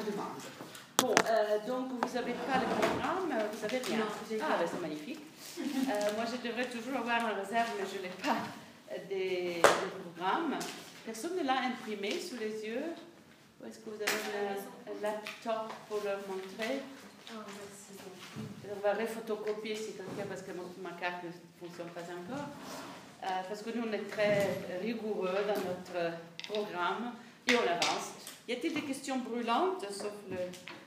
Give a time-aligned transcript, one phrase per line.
[0.00, 0.40] en demande.
[0.98, 4.04] Bon, euh, donc vous n'avez pas le programme, vous avez rien.
[4.42, 5.20] ah, ben, c'est magnifique.
[5.58, 8.36] Euh, moi, je devrais toujours avoir en réserve, mais je n'ai pas
[9.08, 10.58] des, programmes.
[11.04, 12.84] Personne ne l'a imprimé sous les yeux.
[13.60, 16.80] Ou est-ce que vous avez un, laptop pour leur montrer?
[17.30, 17.44] Ah,
[18.70, 21.30] On va refotocopier si quelqu'un, parce que ma carte ne
[21.66, 22.46] fonctionne pas encore.
[23.22, 24.48] Euh, parce que nous, on est très
[24.82, 26.16] rigoureux dans notre
[26.48, 27.12] programme
[27.50, 28.10] et on avance.
[28.48, 30.12] Y a-t-il des questions brûlantes, sauf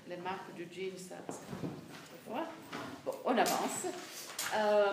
[0.07, 1.15] les marques du jean, ça,
[3.05, 3.85] Bon, on avance.
[4.55, 4.91] Euh,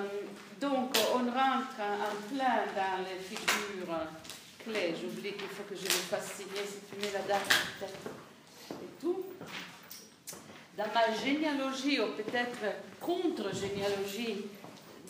[0.60, 3.94] donc, on rentre en plein dans les figures
[4.64, 4.94] clés.
[5.00, 7.84] J'oublie qu'il faut que je le fasse signer si tu mets la date
[8.72, 9.24] et tout.
[10.76, 12.58] Dans ma généalogie, ou peut-être
[13.00, 14.46] contre-généalogie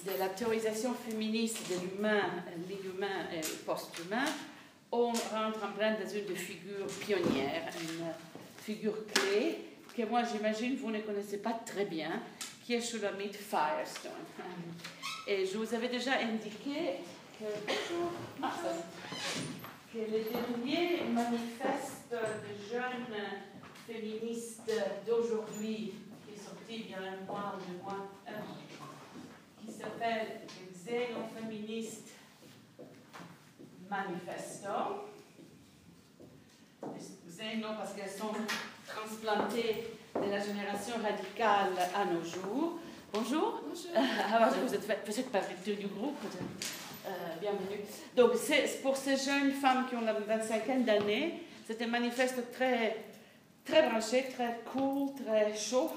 [0.04, 2.22] de la théorisation féministe de l'humain,
[2.68, 4.24] l'inhumain et le post-humain,
[4.92, 8.06] on rentre en plein dans une des figures pionnières, une
[8.62, 9.58] figure clé
[9.96, 12.22] que moi j'imagine vous ne connaissez pas très bien,
[12.64, 14.12] qui est Shulamit Firestone.
[15.26, 16.98] Et je vous avais déjà indiqué
[17.38, 17.44] que,
[18.42, 18.52] ah,
[19.92, 23.16] que le dernier manifeste de jeunes
[23.86, 24.72] féministes
[25.06, 25.94] d'aujourd'hui,
[26.26, 28.08] qui est sorti il y a un mois ou deux mois,
[29.60, 32.09] qui s'appelle Xénoféministe
[33.90, 35.08] Manifesto.
[37.26, 38.32] Xéno parce qu'elles sont
[38.86, 42.78] transplantées de la génération radicale à nos jours.
[43.12, 43.60] Bonjour.
[43.66, 43.90] Bonjour.
[43.96, 46.22] Ah, vous êtes, vous êtes partie du groupe.
[47.04, 47.80] Euh, bienvenue.
[48.14, 52.96] Donc, c'est pour ces jeunes femmes qui ont la vingtaine d'années, c'est un manifeste très,
[53.64, 55.90] très branché, très cool, très chaud,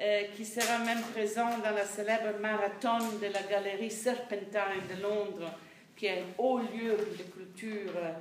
[0.00, 5.52] euh, qui sera même présent dans la célèbre marathon de la galerie Serpentine de Londres,
[5.96, 8.12] qui est un haut lieu de culture euh,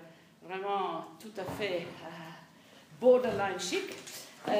[0.48, 1.86] vraiment tout à fait
[3.00, 3.94] borderline chic.
[4.48, 4.52] Euh,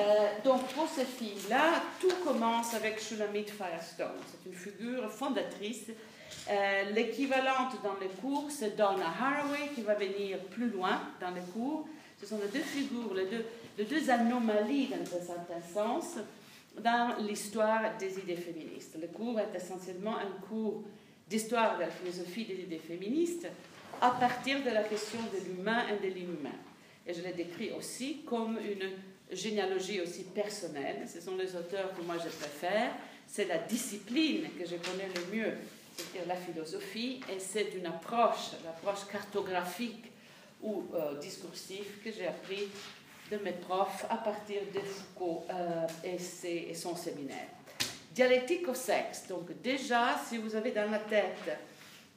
[0.44, 4.20] donc pour ces filles-là, tout commence avec Shulamit Firestone.
[4.30, 5.88] C'est une figure fondatrice.
[6.50, 11.42] Euh, l'équivalente dans les cours, c'est Donna Haraway qui va venir plus loin dans les
[11.54, 11.88] cours.
[12.20, 13.14] Ce sont les deux figures,
[13.78, 16.18] les deux anomalies dans un certain sens
[16.80, 18.98] dans l'histoire des idées féministes.
[19.00, 20.84] Le cours est essentiellement un cours
[21.32, 23.48] d'histoire de la philosophie des idées féministes
[24.02, 26.60] à partir de la question de l'humain et de l'inhumain.
[27.08, 28.92] Et je l'ai décrit aussi comme une
[29.32, 31.08] généalogie aussi personnelle.
[31.08, 32.92] Ce sont les auteurs que moi je préfère.
[33.26, 35.54] C'est la discipline que je connais le mieux,
[35.96, 40.12] c'est-à-dire la philosophie, et c'est une approche, l'approche cartographique
[40.62, 42.68] ou euh, discursive que j'ai appris
[43.32, 46.18] de mes profs à partir de Foucault euh, et,
[46.72, 47.48] et, son séminaire.
[48.14, 49.28] Dialectique au sexe.
[49.28, 51.58] Donc déjà, si vous avez dans la tête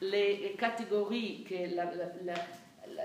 [0.00, 1.55] les, catégories que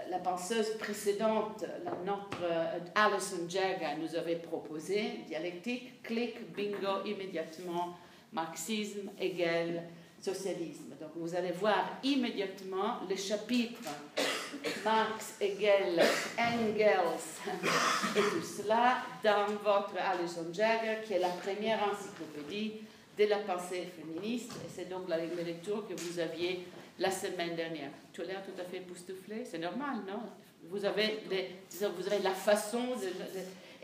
[0.10, 1.66] la, penseuse précédente,
[2.06, 7.98] notre euh, Alison Jagger, nous avait proposé, dialectique, clic, bingo, immédiatement,
[8.34, 9.84] marxisme égale
[10.22, 10.96] socialisme.
[11.00, 13.81] Donc vous allez voir immédiatement le chapitre
[14.84, 16.02] Marx égale
[16.38, 17.19] Engels
[18.16, 22.74] et tout cela dans votre Alison Jagger, qui est la première encyclopédie
[23.18, 26.66] de la pensée féministe, et c'est donc la lecture que vous aviez
[27.00, 27.91] la semaine dernière.
[28.13, 30.22] Tu as l'air tout à fait époustouflé, c'est normal, non?
[30.69, 31.24] Vous avez,
[31.72, 33.09] vous avez la façon de,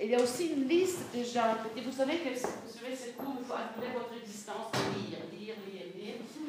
[0.01, 1.57] Il y a aussi une liste déjà.
[1.75, 5.74] Vous savez que vous savez, c'est faut annuler votre existence, lire, lire, lire.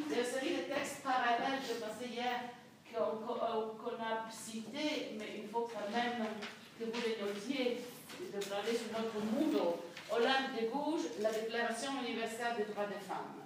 [0.08, 2.40] Il y a une série de textes parallèles, je pensais hier,
[2.94, 6.26] qu'on a cités, mais il faut quand même
[6.78, 7.82] que vous les notiez,
[8.20, 9.78] de parler sur notre Moodle.
[10.08, 13.42] Olympe de Gouges, la Déclaration universelle des droits des femmes.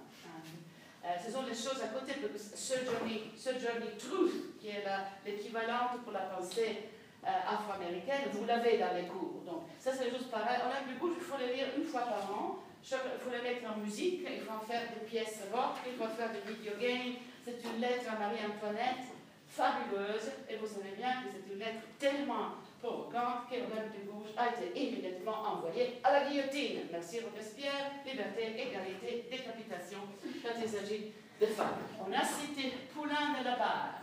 [1.03, 4.85] Euh, ce sont les choses à côté de Sojourning, Truth, qui est
[5.25, 6.89] l'équivalent pour la pensée
[7.25, 8.29] euh, afro-américaine.
[8.31, 9.41] Vous l'avez dans les cours.
[9.43, 10.59] Donc, ça, c'est juste pareil.
[10.63, 12.59] On a du coup, il faut les lire une fois par an.
[12.83, 16.09] Il faut les mettre en musique, il faut en faire des pièces rock, il faut
[16.09, 17.13] faire des video games.
[17.43, 19.07] C'est une lettre à Marie-Antoinette
[19.47, 20.31] fabuleuse.
[20.49, 24.79] Et vous savez bien que c'est une lettre tellement provocante qu'Olympe de Gouges a été
[24.79, 26.87] immédiatement envoyé à la guillotine.
[26.91, 29.99] Merci Robespierre, liberté, égalité, décapitation
[30.43, 31.77] quand il s'agit de femmes.
[31.99, 34.01] On a cité Poulain de la Barre.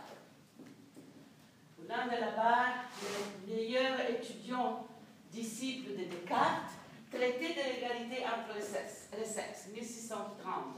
[1.75, 4.87] Poulain de la Barre, le meilleur étudiant
[5.31, 6.78] disciple de Descartes,
[7.11, 10.77] traité de l'égalité entre les sexes, les sexes 1630.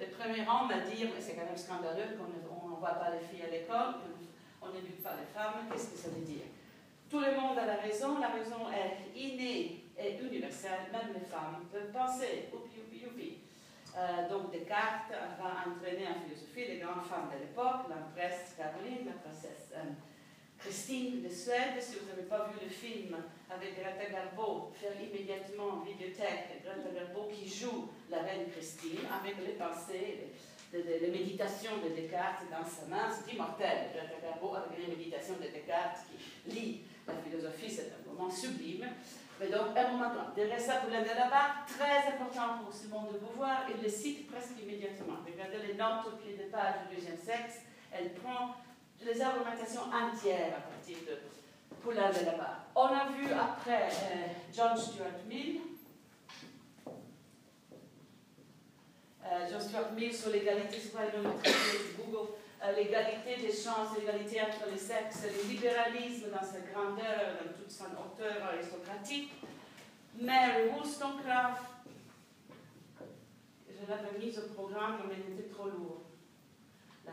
[0.00, 3.46] Le premier homme à dire, mais c'est quand même scandaleux qu'on n'envoie pas les filles
[3.46, 4.02] à l'école,
[4.60, 6.44] qu'on n'éduque pas les femmes, qu'est-ce que ça veut dire?
[7.08, 11.68] Tout le monde a la raison, la raison est innée et universelle, même les femmes
[11.70, 13.38] peuvent penser, oupi, oupi, oupi.
[13.94, 19.20] Euh, donc Descartes va entraîner en philosophie les grandes femmes de l'époque, l'empresse Caroline, la
[19.20, 19.92] princesse euh,
[20.64, 23.16] Christine de Suède, si vous n'avez pas vu le film
[23.50, 29.36] avec Greta Garbo, faire immédiatement en bibliothèque Greta Garbo qui joue la reine Christine avec
[29.44, 30.30] les pensées,
[30.72, 33.10] les, méditations de Descartes dans sa main.
[33.10, 38.12] C'est immortel, Greta Garbo avec les méditations de Descartes qui lit la philosophie, c'est un
[38.12, 38.86] moment sublime.
[39.40, 43.88] Mais donc, un moment Derrière ça, là-bas, très important pour Simone de Beauvoir, il le
[43.88, 45.18] cite presque immédiatement.
[45.26, 48.54] Regardez les notes au pied de page du deuxième sexe, elle prend
[49.04, 51.18] les argumentations entières à partir de
[51.82, 52.58] Poulain de là-bas.
[52.76, 55.60] On a vu après euh, John Stuart Mill,
[59.24, 60.92] euh, John Stuart Mill sur l'égalité, c'est
[61.96, 62.28] Google
[62.62, 67.70] euh, l'égalité des chances, l'égalité entre les sexes, le libéralisme dans sa grandeur, dans toute
[67.70, 69.32] son hauteur aristocratique.
[70.20, 71.62] Mary Wollstonecraft,
[73.68, 76.01] je l'avais mise au programme, mais il était trop lourd.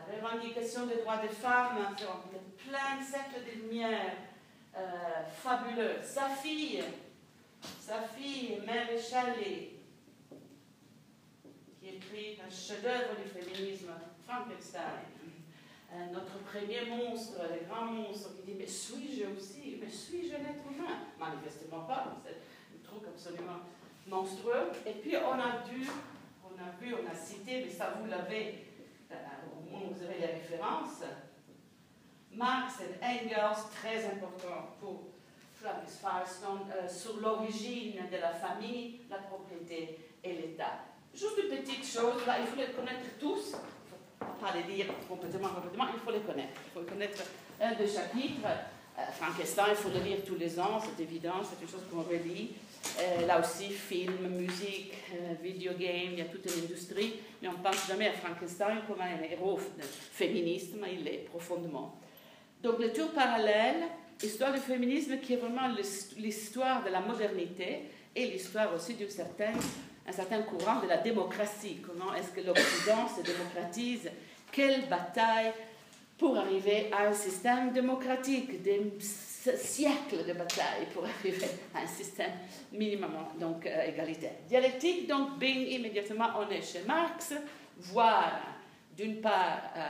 [0.08, 4.12] La revendication des droits des femmes, plein de siècles de lumière,
[4.76, 4.80] euh,
[5.42, 5.96] fabuleux.
[6.02, 6.82] Sa fille,
[7.80, 9.70] sa fille, Mary Shelley,
[11.80, 13.90] qui écrit un chef-d'œuvre du féminisme,
[14.26, 14.82] Frankenstein.
[15.92, 20.50] Euh, notre premier monstre, le grand monstre, qui dit Mais suis-je aussi Mais suis-je un
[20.50, 20.98] être humain?
[21.18, 23.58] Manifestement pas, c'est un truc absolument
[24.06, 24.70] monstrueux.
[24.86, 25.84] Et puis on a dû,
[26.44, 28.69] on a vu, on a cité, mais ça vous l'avez,
[29.70, 31.02] vous avez les références.
[32.32, 35.02] Marx et Engels, très important pour
[35.60, 40.84] Travis Firestone, euh, sur l'origine de la famille, la propriété et l'État.
[41.12, 43.56] Juste une petite chose, là, il faut les connaître tous
[44.40, 46.60] pas les lire complètement, complètement, il faut les connaître.
[46.66, 47.22] Il faut connaître
[47.60, 48.46] un des chapitres.
[48.98, 52.02] Euh, Frankenstein, il faut le lire tous les ans, c'est évident, c'est une chose qu'on
[52.02, 52.52] relit.
[52.98, 55.34] Euh, là aussi, film, musique, euh,
[55.78, 59.00] game, il y a toute une industrie, mais on ne pense jamais à Frankenstein comme
[59.00, 59.58] un héros
[60.12, 61.98] féministe, mais il l'est profondément.
[62.62, 63.84] Donc, le tour parallèle,
[64.22, 65.68] histoire du féminisme qui est vraiment
[66.18, 67.84] l'histoire de la modernité
[68.14, 69.08] et l'histoire aussi d'un
[70.12, 71.78] certain courant de la démocratie.
[71.86, 74.10] Comment est-ce que l'Occident se démocratise?
[74.52, 75.52] Quelle bataille
[76.18, 78.62] pour arriver à un système démocratique?
[79.40, 82.32] Siècles de bataille pour arriver à un système
[82.72, 84.34] minimum donc, euh, égalitaire.
[84.46, 87.32] Dialectique, donc, bing, immédiatement, on est chez Marx,
[87.78, 88.42] voir
[88.96, 89.80] d'une part euh,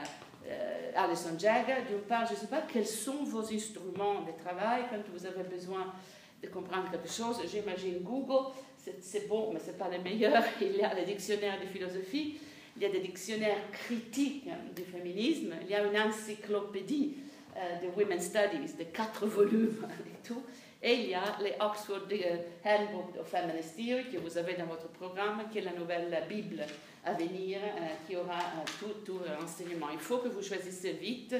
[0.46, 4.84] euh, Alison Jagger, d'une part, je ne sais pas, quels sont vos instruments de travail
[4.88, 5.92] quand vous avez besoin
[6.40, 7.40] de comprendre quelque chose.
[7.50, 8.52] J'imagine Google,
[9.00, 10.42] c'est bon, mais ce n'est pas le meilleur.
[10.60, 12.38] Il y a les dictionnaires de philosophie,
[12.76, 17.16] il y a des dictionnaires critiques du féminisme, il y a une encyclopédie
[17.82, 20.42] de Women's Studies de quatre volumes et tout.
[20.82, 24.64] Et il y a les Oxford euh, Handbook of Feminist Theory que vous avez dans
[24.64, 26.64] votre programme, qui est la nouvelle Bible
[27.04, 28.38] à venir, euh, qui aura
[28.78, 29.88] tout, tout renseignement.
[29.92, 31.34] Il faut que vous choisissiez vite,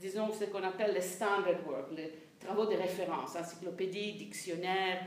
[0.00, 5.04] disons, ce qu'on appelle les standard work, les travaux de référence, encyclopédie, dictionnaire,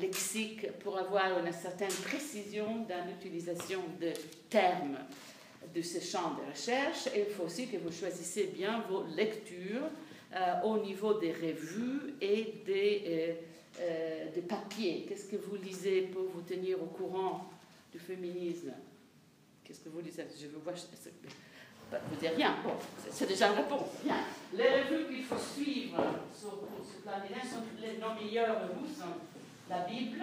[0.00, 4.12] lexique pour avoir une certaine précision dans l'utilisation de
[4.48, 4.98] termes
[5.74, 7.08] de ce champ de recherche.
[7.14, 10.03] Et il faut aussi que vous choisissiez bien vos lectures euh,
[10.64, 13.34] au niveau des revues et des, euh,
[13.80, 15.06] euh, des papiers.
[15.08, 17.50] Qu'est-ce que vous lisez pour vous tenir au courant
[17.92, 18.72] du féminisme?
[19.64, 20.24] Qu'est-ce que vous lisez?
[20.40, 20.72] Je vous vois.
[20.74, 22.56] Vous dites rien.
[22.64, 22.72] Bon,
[23.10, 23.88] c'est déjà une réponse.
[24.52, 26.02] Les revues qu'il faut suivre
[26.36, 26.50] sur,
[26.82, 28.94] ce plan sont les non meilleures revues
[29.68, 30.20] la Bible,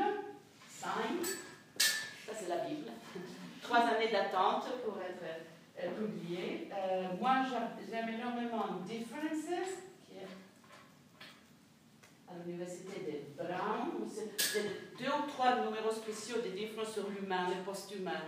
[0.67, 0.91] 5,
[1.77, 2.87] ça c'est la Bible,
[3.61, 5.23] trois années d'attente pour être
[5.79, 6.69] euh, publiée.
[6.71, 7.43] Euh, moi
[7.89, 9.90] j'aime énormément Differences,
[12.31, 14.07] à l'université de Brown.
[14.07, 14.63] C'est
[14.97, 18.21] deux ou trois numéros spéciaux des différences sur l'humain, le post-humain,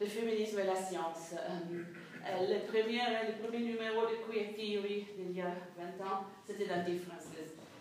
[0.00, 1.34] le féminisme et la science.
[1.34, 6.66] Euh, le, premier, le premier numéro de Queer Theory d'il y a 20 ans, c'était
[6.66, 7.24] dans Differences.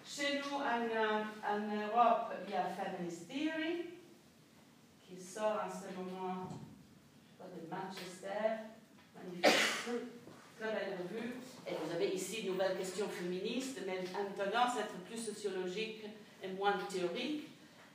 [0.06, 3.86] Chez nous, en, Europe, il y a Feminist Theory,
[5.02, 6.50] qui sort en ce moment,
[7.40, 8.74] de Manchester.
[9.16, 10.23] Magnifique,
[10.70, 11.36] très revue.
[11.68, 16.06] Et vous avez ici une nouvelle question féministe, mais en tendance à être plus sociologique
[16.42, 17.48] et moins théorique.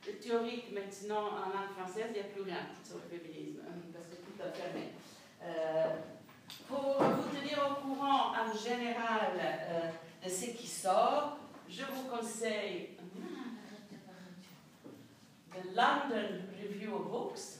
[0.07, 3.79] Le théorique, maintenant, en langue française, il n'y a plus rien sur le féminisme, hein,
[3.93, 4.89] parce que tout a fermé.
[5.43, 5.95] Euh,
[6.67, 11.37] pour vous tenir au courant en général euh, de ce qui sort,
[11.69, 12.89] je vous conseille
[15.51, 17.58] The London Review of Books.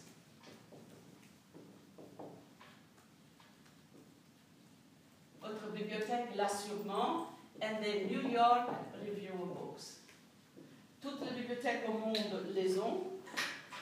[5.49, 7.27] Votre bibliothèque l'a sûrement,
[7.61, 8.69] and the New York
[9.01, 9.81] Review of Books.
[11.01, 13.03] Toutes les bibliothèques au monde les ont.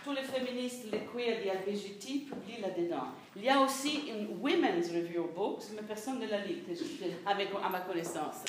[0.05, 3.07] tous les féministes, les queer, les LGBT publient là-dedans.
[3.35, 6.63] Il y a aussi une Women's Review of Books, mais personne ne la lit,
[7.25, 8.45] à ma connaissance.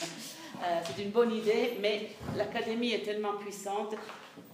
[0.63, 3.97] Euh, c'est une bonne idée, mais l'académie est tellement puissante.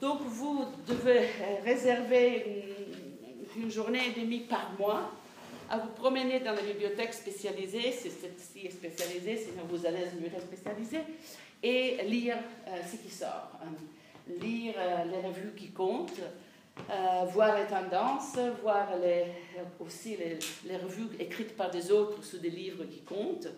[0.01, 1.29] Donc vous devez
[1.63, 2.65] réserver
[3.57, 5.11] une, journée et demie par mois
[5.71, 10.05] à vous promener dans la bibliothèque spécialisée, si celle-ci est spécialisée, sinon vous allez à
[10.05, 11.01] la bibliothèque spécialisée,
[11.63, 12.37] et lire
[12.69, 13.53] euh, ce qui sort.
[14.41, 14.75] lire
[15.11, 16.21] les revues qui comptent,
[16.91, 18.89] euh, voir les tendances, voir
[19.81, 23.49] aussi les, les, revues écrites par des autres sur des livres qui comptent.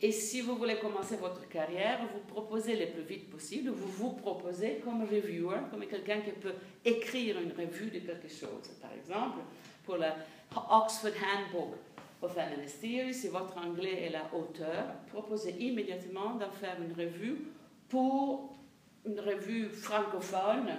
[0.00, 4.12] Et si vous voulez commencer votre carrière, vous proposez le plus vite possible, vous vous
[4.12, 8.70] proposez comme reviewer, comme quelqu'un qui peut écrire une revue de quelque chose.
[8.80, 9.38] Par exemple,
[9.84, 10.14] pour la
[10.56, 11.74] Oxford Handbook
[12.22, 17.38] of Feminist Theory, si votre anglais est la hauteur, proposez immédiatement d'en faire une revue
[17.88, 18.54] pour
[19.06, 20.70] une revue francophone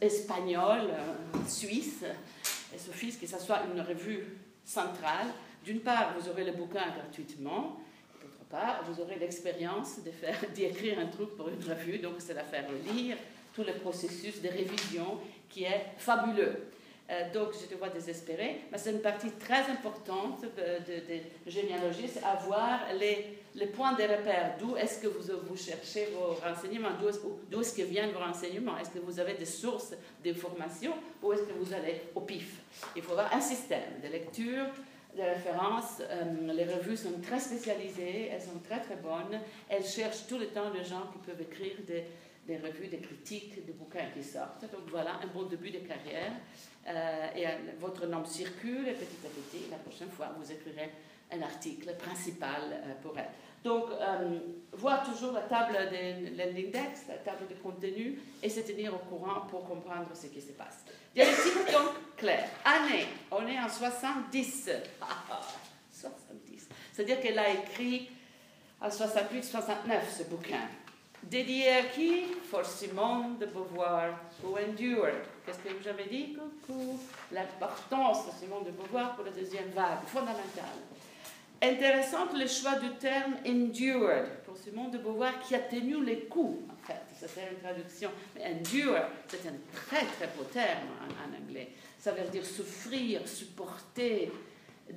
[0.00, 2.04] espagnol, euh, suisse,
[2.74, 5.26] et Sophie, que ce soit une revue centrale.
[5.64, 7.80] D'une part, vous aurez le bouquin gratuitement,
[8.22, 9.98] d'autre part, vous aurez l'expérience
[10.54, 13.16] d'écrire un truc pour une revue, donc c'est la faire lire,
[13.54, 16.70] tout le processus de révision qui est fabuleux.
[17.10, 18.60] Euh, donc, je te vois désespéré.
[18.70, 24.54] Mais c'est une partie très importante de, généalogie, c'est avoir les, les, points de repère.
[24.60, 26.90] D'où est-ce que vous, cherchez vos renseignements?
[27.50, 28.78] D'où est-ce que viennent vos renseignements?
[28.78, 32.60] Est-ce que vous avez des sources d'informations ou est-ce que vous allez au pif?
[32.94, 34.66] Il faut avoir un système de lecture,
[35.16, 36.00] de référence.
[36.00, 39.40] Euh, les revues sont très spécialisées, elles sont très très bonnes.
[39.68, 42.04] Elles cherchent tout le temps des gens qui peuvent écrire des,
[42.46, 44.62] des revues, des critiques, des bouquins qui sortent.
[44.62, 46.32] Donc voilà, un bon début de carrière.
[46.88, 50.90] Euh, et euh, votre nom circule et petit à petit, la prochaine fois, vous écrirez
[51.30, 53.28] un article principal euh, pour elle.
[53.62, 53.90] Donc,
[54.72, 59.42] voir toujours la table de l'index, la table de contenu, et se tenir au courant
[59.50, 60.82] pour comprendre ce qui se passe.
[61.14, 62.48] Dialectique donc clair.
[62.64, 64.70] Année, on est en 70.
[65.92, 66.68] 70.
[66.92, 68.08] C'est-à-dire qu'elle a écrit
[68.80, 69.60] en 68-69
[70.16, 70.66] ce bouquin.
[71.22, 72.24] Dédié à qui?
[72.50, 75.22] For Simone de Beauvoir, who endured.
[75.44, 76.98] Qu'est-ce que j'avais dit Coucou?
[77.30, 80.80] L'importance de Simone de Beauvoir pour la deuxième vague, fondamentale.
[81.62, 86.58] Intéressant le choix du terme endured pour Simone de Beauvoir qui a tenu les coups,
[86.70, 87.02] en fait.
[87.20, 88.10] Ça c'est une traduction.
[88.34, 91.68] Mais endure, c'est un très très beau terme en anglais.
[91.98, 94.32] Ça veut dire souffrir, supporter,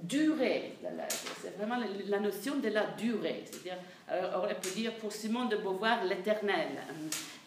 [0.01, 0.77] durée.
[1.41, 3.43] C'est vraiment la notion de la durée.
[3.45, 3.77] C'est-à-dire,
[4.35, 6.69] aurait pu dire pour Simone de Beauvoir l'éternel.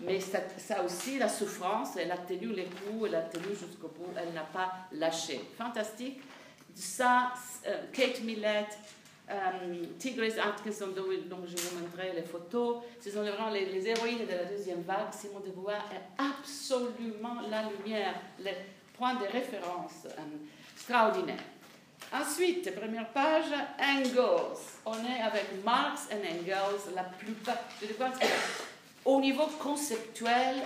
[0.00, 4.12] Mais ça, aussi, la souffrance, elle a tenu les coups, elle a tenu jusqu'au bout,
[4.16, 5.40] elle n'a pas lâché.
[5.56, 6.20] Fantastique.
[6.74, 7.32] Ça,
[7.66, 8.78] euh, Kate Millett,
[9.30, 11.06] euh, Tigris Atkinson, dont,
[11.46, 15.12] je vous montrerai les photos, ce sont vraiment les, les, héroïnes de la deuxième vague.
[15.12, 18.50] Simone de Beauvoir est absolument la lumière, le
[18.98, 20.06] point de référence
[20.74, 21.40] extraordinaire.
[22.20, 24.56] Ensuite, première page, Engels.
[24.86, 27.58] On est avec Marx et Engels, la plupart.
[29.04, 30.56] Au niveau conceptuel,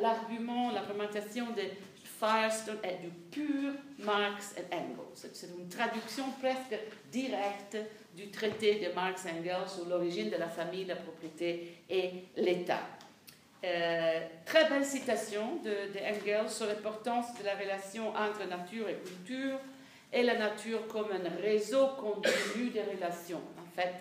[0.00, 1.62] l'argument, la, l'argumentation de
[2.18, 5.30] Firestone est du pur Marx et Engels.
[5.32, 6.80] C'est une traduction presque
[7.12, 7.76] directe
[8.16, 12.80] du traité de Marx et Engels sur l'origine de la famille, la propriété et l'État.
[13.64, 19.58] Euh, très belle citation de Engels sur l'importance de la relation entre nature et culture
[20.12, 23.42] et la nature comme un réseau continu de relations.
[23.58, 23.94] En fait,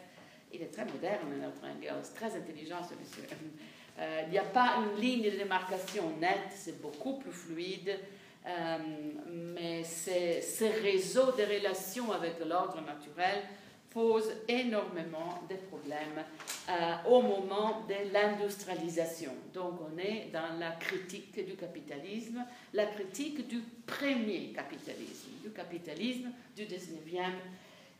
[0.54, 3.24] il est très moderne, notre Engels, très intelligent ce monsieur.
[4.00, 8.00] Euh, il n'y a pas une ligne de démarcation nette, c'est beaucoup plus fluide,
[8.46, 8.78] euh,
[9.28, 13.44] mais ces réseaux de relations avec l'ordre naturel
[13.98, 16.24] pose énormément de problèmes
[16.70, 19.32] euh, au moment de l'industrialisation.
[19.56, 26.30] Donc on est dans la critique du capitalisme, la critique du premier capitalisme, du capitalisme
[26.56, 27.24] du 19e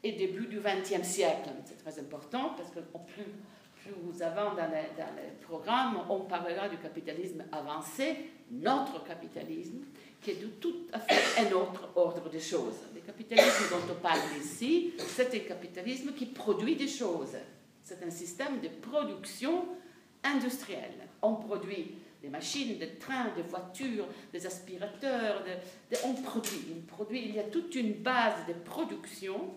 [0.04, 1.50] et début du 20e siècle.
[1.66, 3.34] C'est très important parce que plus,
[3.82, 8.18] plus avant dans les, dans programmes, on parlera du capitalisme avancé,
[8.52, 9.80] notre capitalisme,
[10.22, 12.84] qui est de tout à fait un autre ordre de choses.
[13.08, 17.38] Le capitalisme dont on parle ici, c'est un capitalisme qui produit des choses.
[17.82, 19.66] C'est un système de production
[20.26, 21.08] industrielle.
[21.22, 25.42] On produit des machines, des trains, des voitures, des aspirateurs,
[26.04, 26.80] on produit.
[27.14, 29.54] Il y a toute une base de production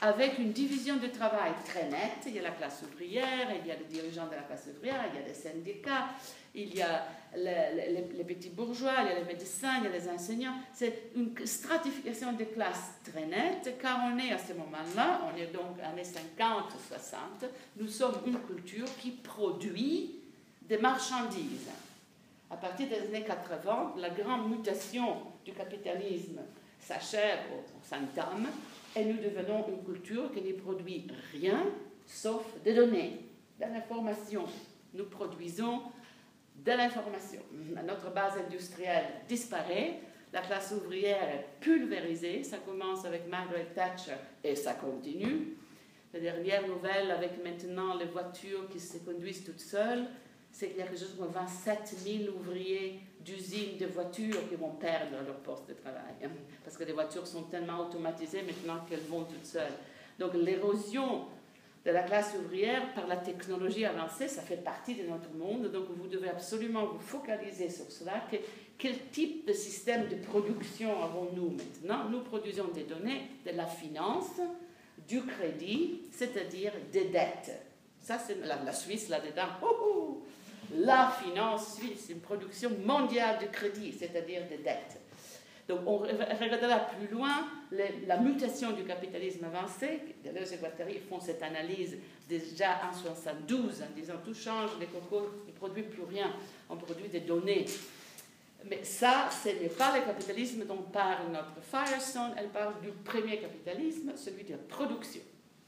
[0.00, 2.24] avec une division de travail très nette.
[2.26, 5.04] Il y a la classe ouvrière, il y a les dirigeants de la classe ouvrière,
[5.12, 6.08] il y a les syndicats,
[6.54, 10.08] il y a les, petits bourgeois, il y a les médecins, il y a les
[10.08, 10.54] enseignants.
[10.72, 15.46] C'est une stratification des classes très nette, car on est à ce moment-là, on est
[15.46, 20.20] donc années 50, 60, nous sommes une culture qui produit
[20.62, 21.70] des marchandises.
[22.50, 26.40] À partir des années 80, la grande mutation du capitalisme
[26.78, 28.46] s'achève ou s'entame
[28.96, 31.66] et nous devenons une culture qui ne produit rien
[32.06, 33.20] sauf des données,
[33.58, 34.44] de l'information.
[34.92, 35.82] Nous produisons
[36.64, 37.40] de l'information.
[37.86, 40.00] Notre base industrielle disparaît,
[40.32, 45.56] la classe ouvrière est pulvérisée, ça commence avec Margaret Thatcher et ça continue.
[46.12, 50.06] La dernière nouvelle avec maintenant les voitures qui se conduisent toutes seules,
[50.52, 54.72] c'est qu'il y a quelque chose comme 27 000 ouvriers d'usines de voitures qui vont
[54.72, 56.14] perdre leur poste de travail.
[56.22, 56.28] Hein,
[56.62, 59.72] parce que les voitures sont tellement automatisées maintenant qu'elles vont toutes seules.
[60.18, 61.26] Donc l'érosion
[61.84, 65.70] de la classe ouvrière par la technologie avancée, ça fait partie de notre monde.
[65.70, 68.24] Donc vous devez absolument vous focaliser sur cela.
[68.78, 72.08] quel type de système de production avons-nous maintenant?
[72.08, 74.40] Nous produisons des données de la finance,
[75.06, 77.52] du crédit, c'est-à-dire des dettes.
[78.00, 79.48] Ça, c'est la, Suisse là-dedans.
[80.74, 85.00] La finance suisse, une production mondiale de crédit, c'est-à-dire des dettes.
[85.68, 87.46] Donc on regardera plus loin
[88.06, 90.00] la mutation du capitalisme avancé.
[90.22, 91.96] Deleuze et Guattari font cette analyse
[92.28, 96.30] déjà en 72 en disant tout change, les cocos ne produisent plus rien,
[96.68, 97.64] on produit des données.
[98.66, 103.38] Mais ça, ce n'est pas le capitalisme dont parle notre Firestone, elle parle du premier
[103.38, 105.22] capitalisme, celui de la production.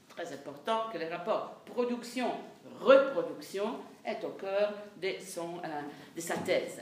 [0.09, 5.81] Très important que le rapport production-reproduction est au cœur de, son, euh,
[6.15, 6.81] de sa thèse.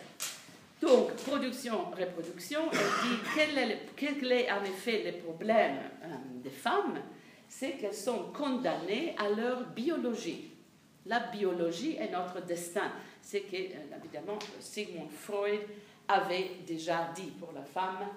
[0.82, 6.08] Donc, production-reproduction, elle dit quel est, en effet le problème euh,
[6.44, 7.00] des femmes
[7.48, 10.52] C'est qu'elles sont condamnées à leur biologie.
[11.08, 12.92] La biologie est notre destin.
[13.22, 15.62] C'est que, euh, évidemment, Sigmund Freud
[16.08, 18.08] avait déjà dit pour la femme,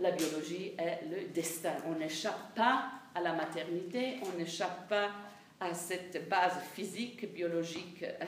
[0.00, 1.74] la biologie est le destin.
[1.86, 5.10] On n'échappe pas à la maternité, on n'échappe pas
[5.60, 8.02] à cette base physique, biologique.
[8.02, 8.24] Euh,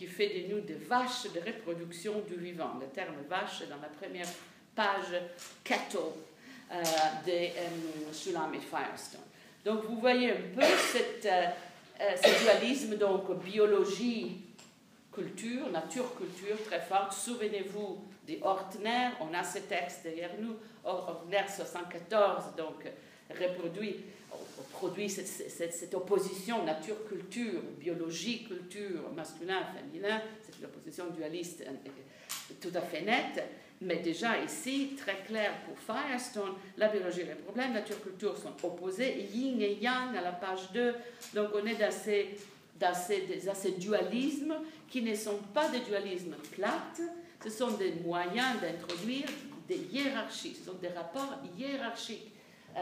[0.00, 2.78] qui fait de nous des vaches de reproduction du vivant.
[2.80, 4.28] Le terme vache est dans la première
[4.74, 5.12] page
[5.62, 5.98] cattle
[6.72, 6.82] euh,
[7.26, 9.20] de euh, Shulam et Firestone.
[9.62, 11.48] Donc vous voyez un peu cette, euh,
[12.00, 14.40] euh, ce dualisme, donc biologie,
[15.12, 17.12] culture, nature-culture très forte.
[17.12, 22.86] Souvenez-vous des Ortner, on a ce texte derrière nous, Ortner 74, donc
[23.38, 23.96] reproduit
[24.72, 31.90] produit cette, opposition nature-culture, biologie-culture, masculin-féminin, c'est une opposition dualiste euh,
[32.60, 33.44] tout à fait nette,
[33.82, 39.28] mais déjà ici, très clair pour Firestone, la biologie et le problème, nature-culture sont opposés,
[39.32, 40.94] yin et yang à la page 2,
[41.34, 42.36] donc on est dans ces,
[42.78, 44.54] dans ces, dans ces dualismes
[44.88, 47.02] qui ne sont pas des dualismes plates,
[47.42, 49.28] ce sont des moyens d'introduire
[49.68, 52.32] des hiérarchies, ce sont des rapports hiérarchiques.
[52.76, 52.80] Euh,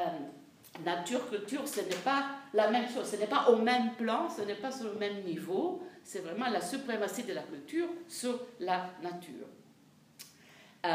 [0.84, 4.54] nature-culture, ce n'est pas la même chose, ce n'est pas au même plan, ce n'est
[4.54, 9.46] pas sur le même niveau, c'est vraiment la suprématie de la culture sur la nature.
[10.86, 10.88] Euh,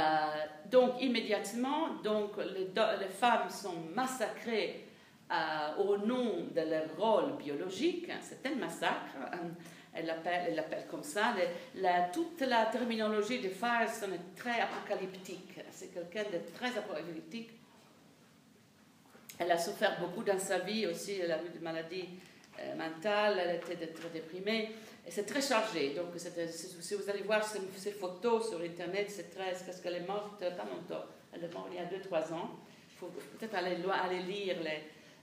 [0.72, 4.88] donc immédiatement, donc, les, femmes sont massacrées
[5.32, 9.50] euh, au nom de leur rôle biologique, c'est un massacre, hein.
[9.94, 11.34] elle l'appelle elle appelle comme ça.
[12.14, 17.52] Toute la terminologie de Firestone est très apocalyptique, c'est quelqu'un de très apocalyptique
[19.40, 22.10] elle a souffert beaucoup dans sa vie aussi, elle a eu des maladies
[22.60, 24.72] euh, mentales, elle était très déprimée.
[25.06, 25.94] Et c'est très chargé.
[25.96, 29.52] Donc, si vous allez voir ces, photos sur Internet, c'est très.
[29.66, 31.06] parce qu'elle est morte pas longtemps.
[31.34, 32.52] Elle est morte il y a 2-3 ans.
[32.90, 33.76] Il faut peut-être aller,
[34.22, 34.58] lire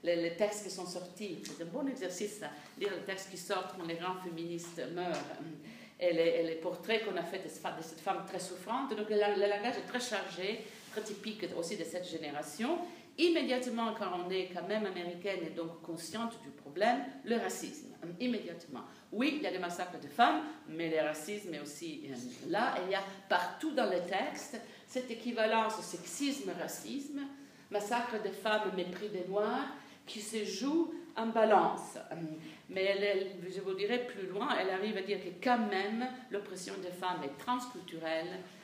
[0.03, 1.41] les, textes qui sont sortis.
[1.43, 2.41] C'est un bon exercice,
[2.77, 5.17] lire les textes qui sortent quand les grands féministes meurent.
[5.99, 8.95] Et les, portraits qu'on a fait de, cette femme très souffrante.
[8.95, 12.77] Donc, le langage est très chargé, très typique aussi de cette génération
[13.17, 17.87] immédiatement, quand on est quand même américaine et donc consciente du problème, le racisme.
[18.19, 18.81] Immédiatement.
[19.11, 22.15] Oui, il y a des massacres de femmes, mais le racisme est aussi euh,
[22.49, 22.75] là.
[22.77, 27.21] Et il y a partout dans les textes cette équivalence sexisme-racisme,
[27.69, 29.67] massacre des femmes, mépris des noirs,
[30.05, 31.97] qui se joue en balance.
[32.69, 36.73] Mais elle, je vous dirai plus loin, elle arrive à dire que quand même l'oppression
[36.81, 38.60] des femmes est transculturelle euh,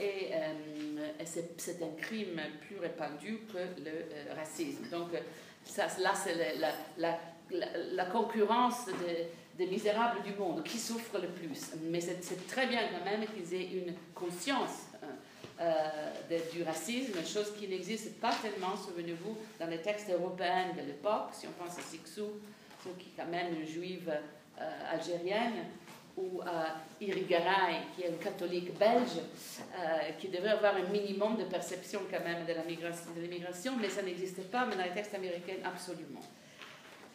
[0.00, 4.88] et, euh, c'est un crime plus répandu que le euh, racisme.
[4.90, 6.56] Donc là, c'est
[6.98, 8.86] la, concurrence
[9.56, 11.72] des, misérables du monde qui souffrent le plus.
[11.82, 14.86] Mais c'est très bien quand même qu'ils aient une conscience
[16.52, 21.48] du racisme, chose qui n'existe pas tellement, souvenez-vous, dans les textes européens de l'époque, si
[21.48, 22.28] on pense à Sixou,
[22.96, 24.12] qui est quand même une juive
[24.92, 25.64] algérienne,
[26.18, 26.42] ou
[27.00, 32.22] Irigaray, qui est un catholique belge, euh, qui devrait avoir un minimum de perception quand
[32.22, 32.52] même de
[33.20, 36.20] l'immigration, mais ça n'existe pas, mais dans les textes américains, absolument.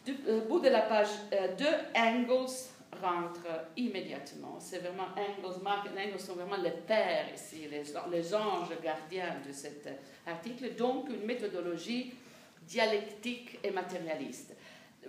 [0.04, 2.70] Du euh, bout de la page 2, euh, Engels
[3.02, 4.56] rentre immédiatement.
[4.58, 9.52] C'est vraiment Engels, Marx et Engels sont vraiment les pères ici, les, anges gardiens de
[9.52, 9.88] cet
[10.26, 12.14] article, donc une méthodologie
[12.62, 14.54] dialectique et matérialiste.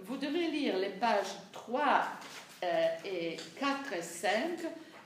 [0.01, 2.44] Vous devez lire les pages 3 euh,
[3.05, 4.49] et 4 et 5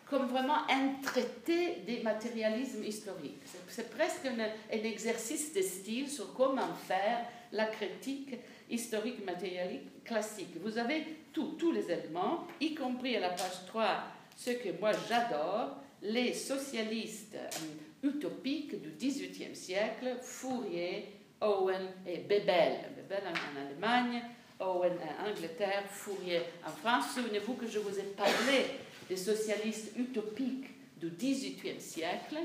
[0.10, 3.44] comme vraiment un traité des matérialismes historiques.
[3.68, 8.36] C'est presque un, exercice de style sur comment faire la critique
[8.70, 10.58] historique matérialiste classique.
[10.62, 14.04] Vous avez tous les éléments, y compris à la page 3,
[14.36, 22.74] ce que moi j'adore, les socialistes euh, utopiques du XVIIIe siècle, Fourier, Owen et Bebel.
[22.96, 24.22] Bebel en, Allemagne,
[24.60, 27.16] Owen en Angleterre, Fourier en France.
[27.16, 28.66] Souvenez-vous que je vous ai parlé
[29.08, 30.70] des socialistes utopiques
[31.00, 32.38] du XVIIIe siècle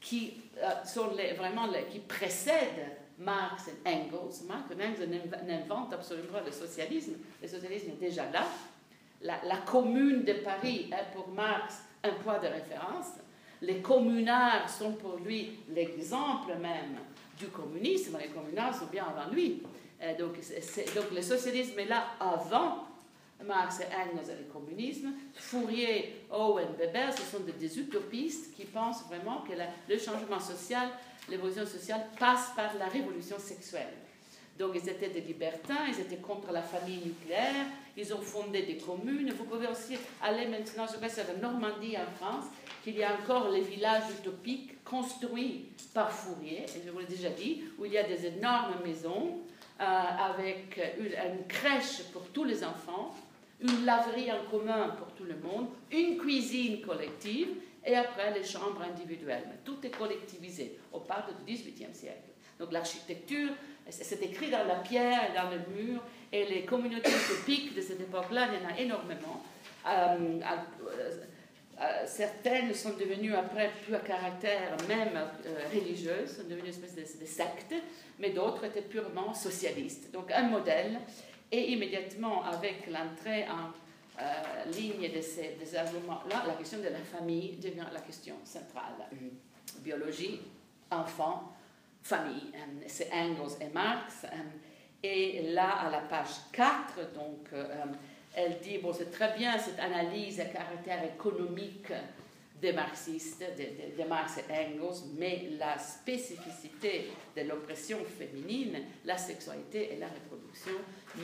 [0.00, 4.44] qui euh, sont vraiment qui précèdent Marx et Engels.
[4.46, 7.14] Marx et Engels n'inventent absolument pas le socialisme.
[7.42, 8.46] Le socialisme est déjà là.
[9.22, 13.06] La, la commune de Paris est pour Marx un point de référence.
[13.62, 16.98] Les communards sont pour lui l'exemple même
[17.38, 18.18] du communisme.
[18.20, 19.62] Les communards sont bien avant lui.
[20.02, 20.34] Euh, donc,
[20.94, 22.86] donc le socialisme est là avant
[23.44, 25.12] Marx et Engels et le communisme.
[25.34, 30.88] Fourier, Owen, Weber, ce sont des, utopistes qui pensent vraiment que le changement social,
[31.28, 33.92] l'évolution sociale passe par la révolution sexuelle.
[34.58, 38.78] Donc ils étaient des libertins, ils étaient contre la famille nucléaire, ils ont fondé des
[38.78, 39.30] communes.
[39.32, 42.46] Vous pouvez aussi aller maintenant, je à la Normandie en France,
[42.82, 47.28] qu'il y a encore les villages utopiques construits par Fourier, et je vous l'ai déjà
[47.28, 49.40] dit, où il y a des énormes maisons
[49.80, 53.14] euh, avec une crèche pour tous les enfants,
[53.60, 57.48] une laverie en commun pour tout le monde, une cuisine collective
[57.84, 59.48] et après les chambres individuelles.
[59.64, 60.78] Tout est collectivisé.
[60.92, 62.30] On parle du XVIIIe siècle.
[62.58, 63.50] Donc l'architecture,
[63.88, 68.00] c'est écrit dans la pierre et dans le mur, et les communautés utopiques de cette
[68.00, 69.42] époque-là, il y en a énormément.
[69.88, 70.40] Euh,
[71.78, 76.94] euh, certaines sont devenues après plus à caractère même euh, religieux, sont devenues une espèce
[76.94, 77.74] de, de sectes,
[78.18, 80.10] mais d'autres étaient purement socialistes.
[80.12, 80.98] Donc un modèle
[81.52, 83.70] et immédiatement, avec l'entrée en
[84.20, 89.06] euh, ligne de ces, arguments-là, la question de la famille devient la question centrale.
[89.12, 89.80] Mm.
[89.80, 90.40] Biologie,
[90.90, 91.52] enfant,
[92.02, 92.50] famille.
[92.54, 94.26] Euh, c'est Engels et Marx.
[95.02, 97.50] Et là, à la page 4, donc,
[98.36, 101.90] elle dit, bon, c'est très bien cette analyse à caractère économique
[102.60, 109.96] des marxistes, de, Marx et Engels, mais la spécificité de l'oppression féminine, la sexualité et
[109.96, 110.72] la reproduction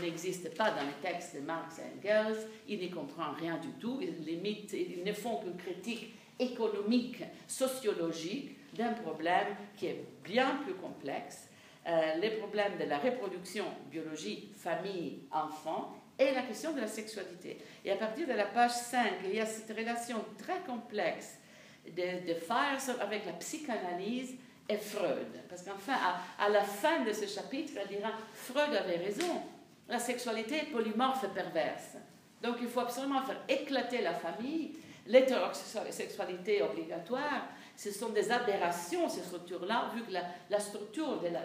[0.00, 2.36] n'existent pas dans les textes de Marx et Engels.
[2.68, 3.98] Ils n'y comprennent rien du tout.
[4.00, 10.74] Ils, limitent, ils ne font qu'une critique économique, sociologique d'un problème qui est bien plus
[10.74, 11.48] complexe.
[11.86, 17.58] Euh, les problèmes de la reproduction, biologie, famille, enfant, et la question de la sexualité.
[17.84, 21.38] Et à partir de la page 5, il y a cette relation très complexe
[21.86, 24.34] de, de Fire avec la psychanalyse
[24.68, 25.26] et Freud.
[25.48, 29.42] Parce qu'enfin, à, à, la fin de ce chapitre, elle dira Freud avait raison,
[29.88, 31.96] la sexualité est polymorphe et perverse.
[32.42, 34.72] Donc il faut absolument faire éclater la famille.
[35.06, 41.42] L'hétérosexualité obligatoire, ce sont des aberrations, ces structures-là, vu que la, structure de la,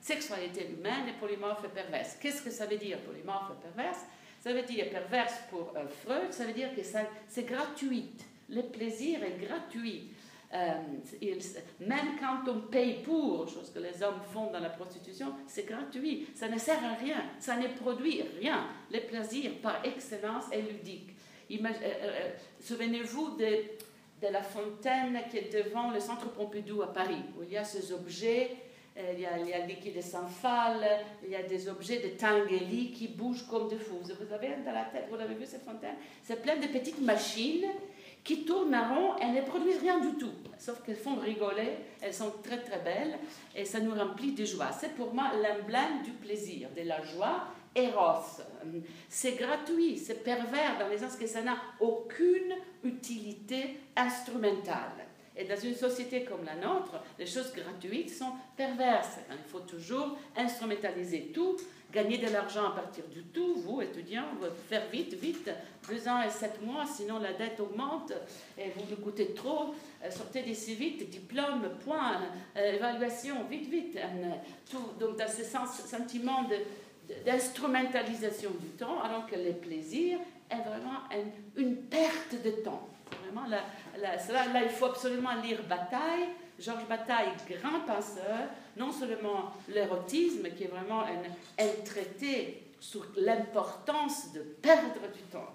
[0.00, 2.16] sexualité humaine est polymorphe et perverse.
[2.20, 4.00] Qu'est-ce que ça veut dire, polymorphe et perverse?
[4.40, 8.10] Ça veut dire perverse pour euh, Freud, ça veut dire que c'est gratuit.
[8.48, 10.10] Le plaisir est gratuit.
[10.54, 10.72] Euh,
[11.80, 16.26] même quand on paye pour, chose que les hommes font dans la prostitution, c'est gratuit.
[16.34, 17.24] Ça ne sert à rien.
[17.38, 18.66] Ça ne produit rien.
[18.90, 21.12] Le plaisir par excellence est ludique.
[21.50, 22.30] Euh,
[22.60, 23.56] souvenez-vous de
[24.22, 27.64] de la fontaine qui est devant le centre Pompidou à Paris, où il y a
[27.64, 28.50] ces objets,
[28.96, 30.00] euh, il y a, il y a liquide de
[31.24, 33.98] il y a des objets de Tinguely qui bougent comme des fous.
[34.02, 35.96] Vous avez dans la tête, vous l'avez vu cette fontaine?
[36.22, 37.66] C'est plein de petites machines
[38.22, 42.14] qui tournent à rond et ne produisent rien du tout, sauf qu'elles font rigoler, elles
[42.14, 43.18] sont très très belles
[43.56, 44.70] et ça nous remplit de joie.
[44.70, 48.42] C'est pour moi l'emblème du plaisir, de la joie Eros.
[49.08, 52.54] C'est gratuit, c'est pervers dans le sens que ça n'a aucune
[52.84, 55.06] utilité instrumentale.
[55.34, 59.16] Et dans une société comme la nôtre, les choses gratuites sont perverses.
[59.30, 61.56] Il faut toujours instrumentaliser tout,
[61.90, 63.54] gagner de l'argent à partir du tout.
[63.56, 65.50] Vous, étudiants, vous faire vite, vite,
[65.88, 68.12] deux ans et sept mois, sinon la dette augmente
[68.58, 69.74] et vous nous coûtez trop.
[70.04, 72.20] Euh, sortez d'ici vite, diplôme, point,
[72.56, 73.96] euh, évaluation, vite, vite.
[73.96, 76.56] Euh, donc, dans ce sentiment de,
[77.24, 80.18] d'instrumentalisation du temps, alors que le plaisir
[80.50, 81.00] est vraiment
[81.56, 82.88] une, perte de temps.
[83.24, 83.62] Vraiment, là,
[83.98, 86.28] là, il faut absolument lire Bataille.
[86.58, 94.32] Georges Bataille, grand penseur, non seulement l'érotisme, qui est vraiment un, un traité sur l'importance
[94.32, 95.50] de perdre du temps.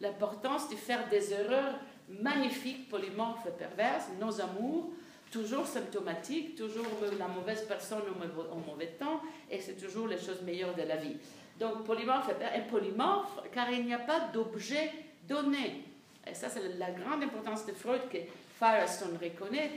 [0.00, 4.90] l'importance de faire des erreurs magnifiques, polymorphes perverses, nos amours,
[5.30, 6.86] toujours symptomatiques, toujours
[7.18, 8.02] la mauvaise personne
[8.50, 11.16] au mauvais temps, et c'est toujours les choses meilleures de la vie.
[11.58, 14.90] Donc polymorphe est polymorphe car il n'y a pas d'objet
[15.28, 15.84] donné.
[16.26, 18.18] Et ça, c'est la grande importance de Freud que
[18.58, 19.70] Firestone reconnaît.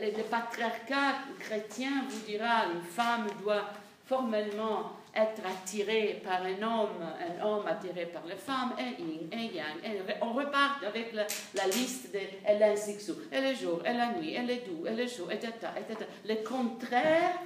[0.00, 3.64] Le patriarcat chrétien vous dira une femme doit
[4.06, 9.54] formellement être attirée par un homme, un homme attiré par les femmes, un yin, un
[9.54, 10.18] yang.
[10.22, 11.26] on repart avec la,
[11.66, 15.00] liste de elle est un elle est jour, elle est nuit, elle est doux, elle
[15.00, 15.52] est chaud, etc.
[15.76, 16.06] etc.
[16.26, 17.38] Le contraire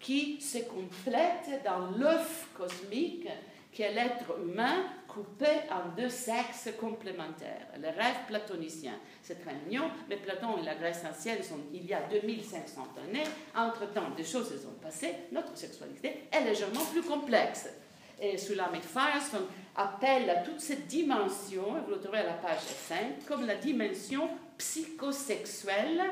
[0.00, 3.28] qui se complète dans l'œuf cosmique
[3.72, 7.66] qui est l'être humain coupé en deux sexes complémentaires.
[7.76, 11.94] Le rêve platonicien, c'est très mignon, mais Platon et la Grèce ancienne sont il y
[11.94, 13.24] a 2500 années.
[13.54, 17.68] Entre-temps, des choses se sont passées, notre sexualité est légèrement plus complexe.
[18.20, 19.46] Et Sulamit Firestone
[19.76, 24.28] appelle à toute cette dimension, vous le trouverez à la page 5, comme la dimension
[24.56, 26.02] psychosexuelle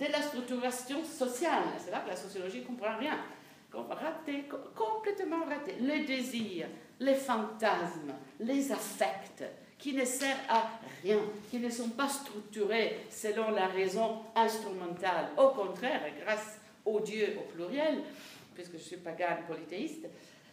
[0.00, 1.64] de la structuration sociale.
[1.84, 3.18] C'est là que la sociologie ne comprend rien.
[3.88, 5.74] Raté, complètement raté.
[5.80, 6.66] Le désir,
[7.00, 9.44] les fantasmes, les affects,
[9.78, 10.70] qui ne servent à
[11.02, 11.18] rien,
[11.50, 15.28] qui ne sont pas structurés selon la raison instrumentale.
[15.36, 18.02] Au contraire, grâce au Dieu au pluriel,
[18.54, 20.06] puisque je suis pagane polythéiste,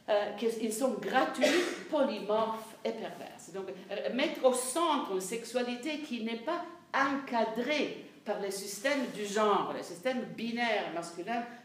[0.10, 1.46] euh, qu'ils sont gratuits,
[1.90, 3.52] polymorphes et perverses.
[3.54, 9.26] Donc, euh, mettre au centre une sexualité qui n'est pas encadrée par le système du
[9.26, 10.92] genre, le système binaire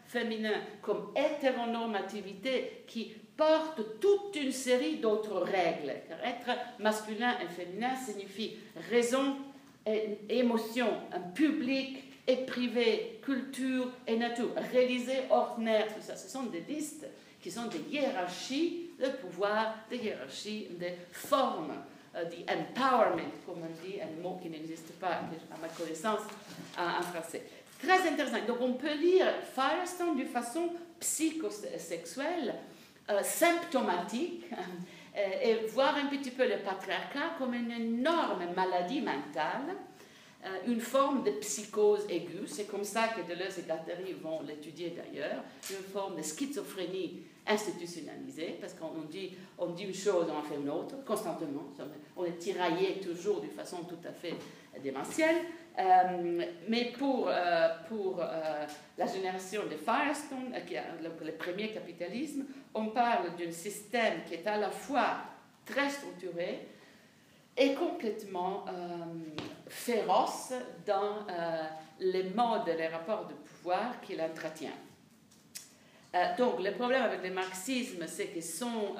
[0.08, 5.94] masculin-féminin, comme hétéronormativité qui porte toute une série d'autres règles.
[6.08, 8.56] Car être masculin et féminin signifie
[8.90, 9.36] raison
[9.86, 16.16] et émotion, un public et privé, culture et nature, réalisé, ordinaire, tout ça.
[16.16, 17.06] Ce sont des listes
[17.40, 21.72] qui sont des hiérarchies de pouvoir, des hiérarchies de formes
[22.16, 26.20] euh, empowerment, comme on dit, un mot qui n'existe pas à ma connaissance
[26.76, 27.42] en, français.
[27.78, 28.44] Très intéressant.
[28.46, 32.54] Donc on peut lire Firestone d'une façon psychosexuelle,
[33.10, 34.44] euh, symptomatique,
[35.16, 39.76] euh, et voir un petit peu le patriarcat comme une énorme maladie mentale,
[40.66, 45.42] une forme de psychose aiguë, c'est comme ça que Deleuze et Guattari vont l'étudier d'ailleurs,
[45.68, 50.56] une forme de schizophrénie institutionnalisé, parce qu'on dit, on dit une chose, on en fait
[50.56, 51.38] une autre, constamment.
[52.16, 54.34] On est tiraillé toujours d'une façon tout à fait
[54.82, 55.36] démentielle.
[55.78, 60.74] Euh, mais pour, euh, pour euh, la génération de Firestone, qui
[61.24, 65.18] le, premier capitalisme, on parle d'un système qui est à la fois
[65.64, 66.66] très structuré
[67.56, 68.64] et complètement
[69.66, 70.52] féroce
[70.86, 71.26] dans
[71.98, 74.72] les modes et les rapports de pouvoir qu'il entretient.
[76.38, 78.94] Donc, le problème avec le marxisme, c'est que son,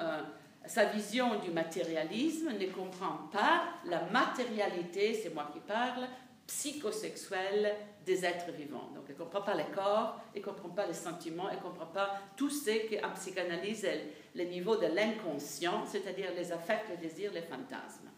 [0.65, 6.05] sa vision du matérialisme ne comprend pas la matérialité, c'est moi qui parle,
[6.49, 8.89] psychosexuelle des êtres vivants.
[8.95, 11.61] Donc, elle ne comprend pas les corps, elle ne comprend pas les sentiments, elle ne
[11.61, 13.87] comprend pas tout ce qu'en psychanalyse
[14.33, 18.09] le niveau de l'inconscient, c'est-à-dire les affects, les désirs, les fantasmes.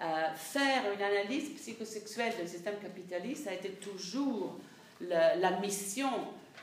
[0.00, 4.56] Euh, faire une analyse psychosexuelle du système capitaliste a été toujours
[5.00, 6.10] la mission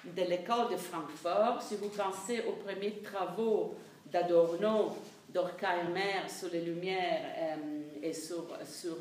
[0.04, 3.76] de l'école de Francfort, si vous pensez aux premiers travaux
[4.12, 4.96] d'Adorno,
[5.30, 7.75] d'Horkheimer sur les Lumières euh,
[8.06, 8.48] et sur,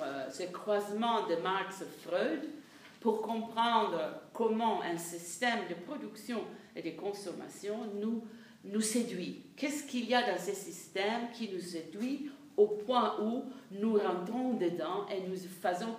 [0.02, 2.40] euh, ce croisement de Marx et Freud,
[3.00, 4.00] pour comprendre
[4.32, 6.40] comment un système de production
[6.74, 8.24] et de consommation nous,
[8.64, 9.42] nous séduit.
[9.56, 14.54] Qu'est-ce qu'il y a dans ce système qui nous séduit au point où nous rentrons
[14.54, 15.96] dedans et nous faisons,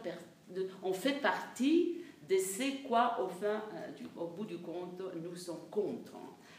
[0.81, 5.69] on fait partie de c'est quoi, au, fin, euh, au bout du compte, nous sommes
[5.69, 6.13] contre.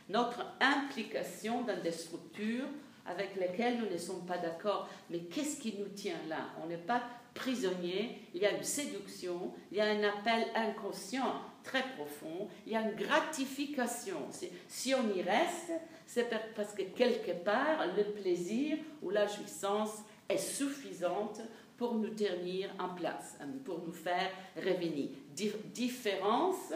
[0.08, 2.66] Notre implication dans des structures
[3.08, 4.88] avec lesquelles nous ne sommes pas d'accord.
[5.10, 6.48] Mais qu'est-ce qui nous tient là?
[6.62, 7.02] On n'est pas
[7.36, 12.72] prisonnier, il y a une séduction, il y a un appel inconscient très profond, il
[12.72, 14.28] y a une gratification.
[14.68, 15.72] Si on y reste,
[16.06, 21.40] c'est parce que quelque part, le plaisir ou la jouissance est suffisante
[21.76, 25.08] pour nous tenir en place, hein, pour nous faire revenir.
[25.34, 26.72] différence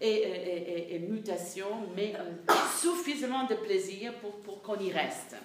[0.00, 5.36] et, mutation, mais euh, suffisamment de plaisir pour qu'on y reste.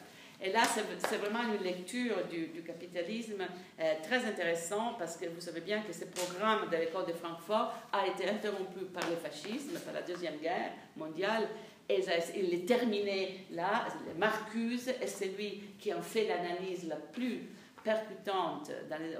[0.41, 3.41] Et là, c'est vraiment une lecture du, capitalisme
[3.79, 7.73] euh, très intéressant parce que vous savez bien que ce programme de l'école de Francfort
[7.91, 11.49] a été interrompu par le fascisme, par la Deuxième Guerre mondiale.
[11.89, 12.01] Et
[12.37, 13.87] il est terminé là.
[14.17, 17.49] Marcuse est celui qui a fait l'analyse la plus
[17.83, 18.71] percutante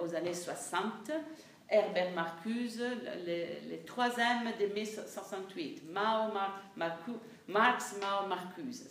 [0.01, 1.11] aux années 60.
[1.71, 2.81] Herbert Marcuse,
[3.25, 5.83] le, troisième de mai 68.
[5.91, 6.31] Mao,
[7.49, 8.83] Marx, Mao, Marcuse.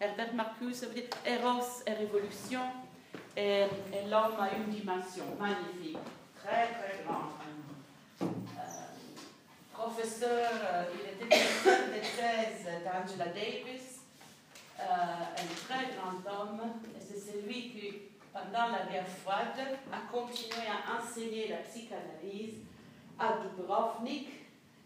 [0.00, 2.62] Herbert Marcuse, ça veut dire Eros et Révolution.
[3.36, 3.66] Et,
[4.08, 5.98] l'homme a une dimension magnifique,
[6.42, 7.32] très très grande.
[8.22, 8.26] Euh,
[9.72, 14.00] professeur, euh, il était professeur de thèse d'Angela Davis,
[14.80, 16.60] euh, un très grand homme,
[16.96, 17.94] et c'est celui qui,
[18.32, 22.54] pendant la guerre froide, a continué à enseigner la psychanalyse
[23.18, 24.28] à Dubrovnik,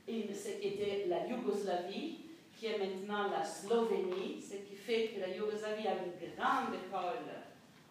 [0.09, 2.26] ce qui était la Yougoslavie,
[2.57, 7.27] qui est maintenant la Slovénie, ce qui fait que la Yougoslavie a une grande école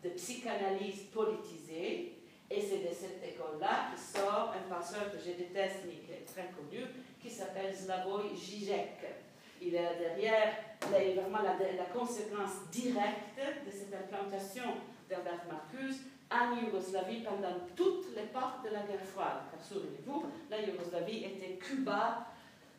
[0.04, 2.14] de psychanalyse politisée.
[2.50, 6.26] Et c'est de cette école-là que sort un penseur que je déteste, mais qui est
[6.26, 6.84] très connu,
[7.20, 9.04] qui s'appelle Slavoj Žižek.
[9.62, 14.64] Il est derrière vraiment la, conséquence directe de cette implantation
[15.10, 19.42] d'Albert Marcuse en Yougoslavie pendant toute l'époque de la guerre froide.
[19.52, 22.28] Car souvenez-vous, la Yougoslavie était Cuba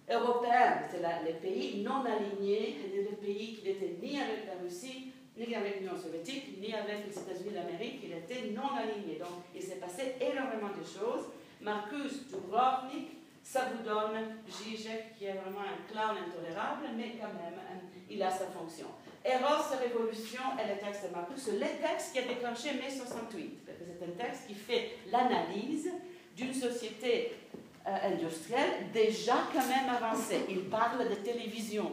[0.09, 5.55] européen, c'était les pays non alignés, les pays qui n'étaient ni avec la Russie, ni
[5.55, 9.19] avec l'Union soviétique, ni avec les États-Unis d'Amérique, il était non aligné.
[9.19, 11.27] Donc il s'est passé énormément de choses.
[11.61, 17.61] Marcus Dubrovnik, ça vous donne Zizek, qui est vraiment un clown intolérable, mais quand même,
[18.09, 18.87] il a sa fonction.
[19.25, 22.91] Eros et Révolution est le texte de Marcus, c'est le texte qui a déclenché mai
[22.91, 23.61] 68.
[23.67, 25.91] C'est un texte qui fait l'analyse
[26.37, 27.33] d'une société
[27.87, 30.41] industrielle déjà quand même avancée.
[30.49, 31.93] Il parle de télévision,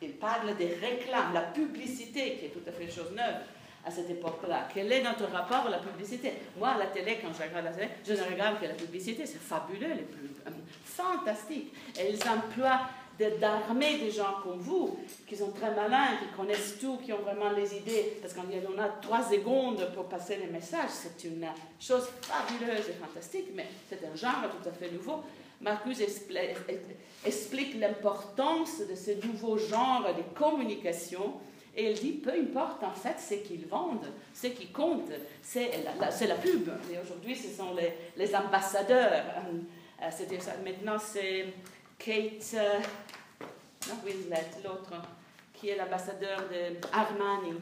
[0.00, 3.42] il parle des réclames, la publicité, qui est tout à fait chose neuve
[3.84, 4.68] à cette époque-là.
[4.72, 6.34] Quel est notre rapport à la publicité?
[6.56, 9.26] Moi, à la télé, quand je regarde la télé, je ne regarde que la publicité.
[9.26, 10.50] C'est fabuleux, les plus euh,
[10.84, 11.74] fantastique.
[11.98, 12.82] Ils emploient
[13.18, 17.50] d'armer des gens comme vous, qui sont très malins, qui connaissent tout, qui ont vraiment
[17.50, 20.90] les idées, parce qu'on a trois secondes pour passer les messages.
[20.90, 21.46] C'est une
[21.78, 25.22] chose fabuleuse et fantastique, mais c'est un genre tout à fait nouveau.
[25.60, 25.98] Marcus
[27.24, 31.34] explique l'importance de ce nouveau genre de communication
[31.74, 35.70] et il dit, peu importe en fait ce qu'ils vendent, ce qui compte, c'est
[36.26, 36.68] la, pub.
[36.92, 39.10] Et aujourd'hui, ce sont les, les ambassadeurs.
[39.10, 40.52] Euh, ça.
[40.64, 41.46] Maintenant, c'est
[42.04, 42.80] Kate euh,
[44.04, 44.92] Winslet, l'autre,
[45.52, 47.54] qui est l'ambassadeur de Armani.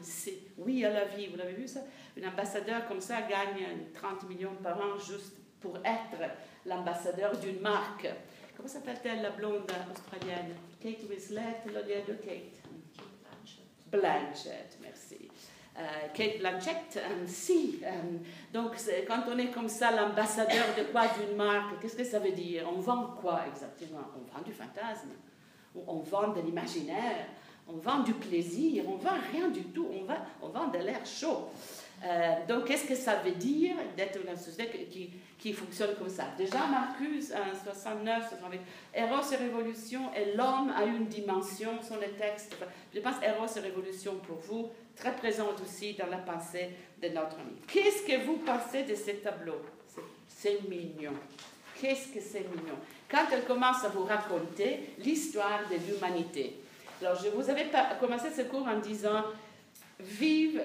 [0.57, 1.81] Oui à la vie, vous l'avez vu ça?
[2.19, 6.31] Un ambassadeur comme ça gagne 30 millions par an juste pour être
[6.65, 8.09] l'ambassadeur d'une marque.
[8.57, 10.55] Comment s'appelle-t-elle la blonde australienne?
[10.81, 12.63] Kate Winslet, le de Kate?
[13.93, 14.80] Blanchett, merci.
[15.79, 17.81] Euh, Kate Blanchett, euh, si.
[17.85, 17.89] Euh,
[18.53, 18.73] donc,
[19.07, 22.67] quand on est comme ça l'ambassadeur de quoi d'une marque, qu'est-ce que ça veut dire?
[22.69, 24.01] On vend quoi exactement?
[24.17, 25.11] On vend du fantasme,
[25.87, 27.27] on vend de l'imaginaire,
[27.69, 29.87] on vend du plaisir, on vend rien du tout,
[30.43, 31.49] on, vend de l'air chaud.
[32.49, 34.89] donc, qu'est-ce que ça veut dire d'être une société
[35.39, 36.25] qui, fonctionne comme ça?
[36.37, 38.61] Déjà, Marcus, en 69, 68,
[38.95, 42.57] Eros et Révolution, et l'homme a une dimension sur les textes.
[42.93, 44.71] Je pense Eros et Révolution pour vous,
[45.01, 46.71] très présente aussi dans la pensée
[47.03, 47.57] de notre ami.
[47.67, 49.61] Qu'est-ce que vous pensez de ce tableau
[50.29, 51.15] C'est mignon.
[51.81, 52.77] Qu'est-ce que c'est mignon?
[53.11, 56.61] Quand elle commence à vous raconter l'histoire de l'humanité.
[57.01, 57.67] Alors, je vous avais
[57.99, 59.25] commencé ce cours en disant
[60.03, 60.63] Vive,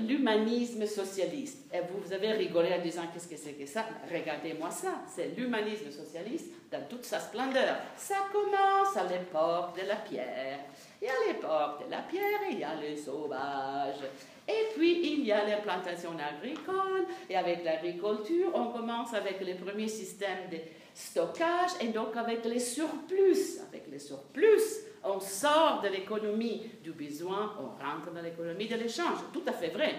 [0.00, 1.58] l'humanisme socialiste.
[1.72, 3.84] Et vous, vous avez rigolé en disant qu'est-ce que c'est que ça?
[4.12, 7.76] Regardez-moi ça, c'est l'humanisme socialiste dans toute sa splendeur.
[7.96, 10.60] Ça commence à l'époque de la pierre.
[11.02, 14.04] Et à l'époque de la pierre, il y a les sauvages.
[14.48, 17.06] Et puis, il y a l'implantation agricole.
[17.28, 20.58] Et avec l'agriculture, on commence avec les premiers systèmes de
[20.94, 23.60] stockage et donc avec les surplus.
[23.68, 29.18] Avec les surplus, on sort de l'économie du besoin, on rentre dans l'économie de l'échange.
[29.32, 29.94] Tout à fait vrai.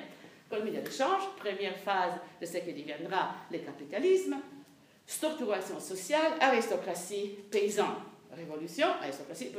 [0.50, 4.38] L'économie de l'échange, première phase de ce qui deviendra le capitalisme,
[5.06, 7.96] structuration sociale, aristocratie, paysan,
[8.36, 9.52] révolution, aristocratie,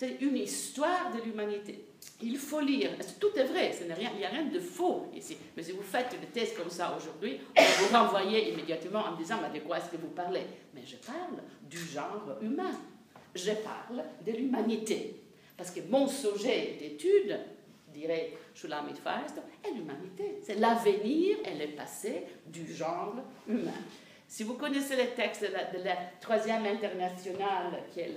[0.00, 1.84] c'est une histoire de l'humanité.
[2.22, 5.36] Il faut lire, tout est vrai, il n'y a rien de faux ici.
[5.54, 9.36] Mais si vous faites une thèse comme ça aujourd'hui, on vous renvoyer immédiatement en disant,
[9.42, 10.40] mais de quoi est-ce que vous parlez?
[10.74, 12.72] Mais je parle du genre humain
[13.34, 15.22] je parle de l'humanité.
[15.56, 17.38] Parce que mon sujet d'étude,
[17.92, 20.38] dirait Shulamit Feist, est l'humanité.
[20.42, 23.70] C'est l'avenir et le passé du genre humain.
[24.30, 28.14] Si vous connaissez les textes de la, Troisième Internationale, qui est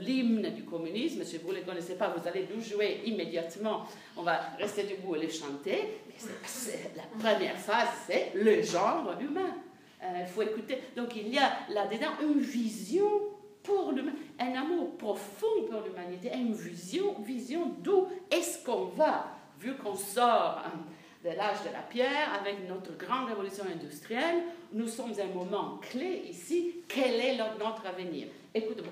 [0.00, 3.84] l'hymne du communisme, si vous ne les connaissez pas, vous allez nous jouer immédiatement.
[4.16, 5.98] On va rester debout et les chanter.
[6.96, 9.54] la première phase, c'est le genre humain.
[10.00, 10.78] Il euh, faut écouter.
[10.96, 13.10] Donc il y a là-dedans une vision
[13.62, 13.92] pour
[14.38, 19.26] un amour profond pour l'humanité, une vision, vision d'où est-ce qu'on va,
[19.58, 20.72] vu qu'on sort hein,
[21.24, 24.42] de l'âge de la pierre avec notre grande révolution industrielle,
[24.72, 28.28] nous sommes à un moment clé ici, quel est notre avenir?
[28.54, 28.82] Écoute,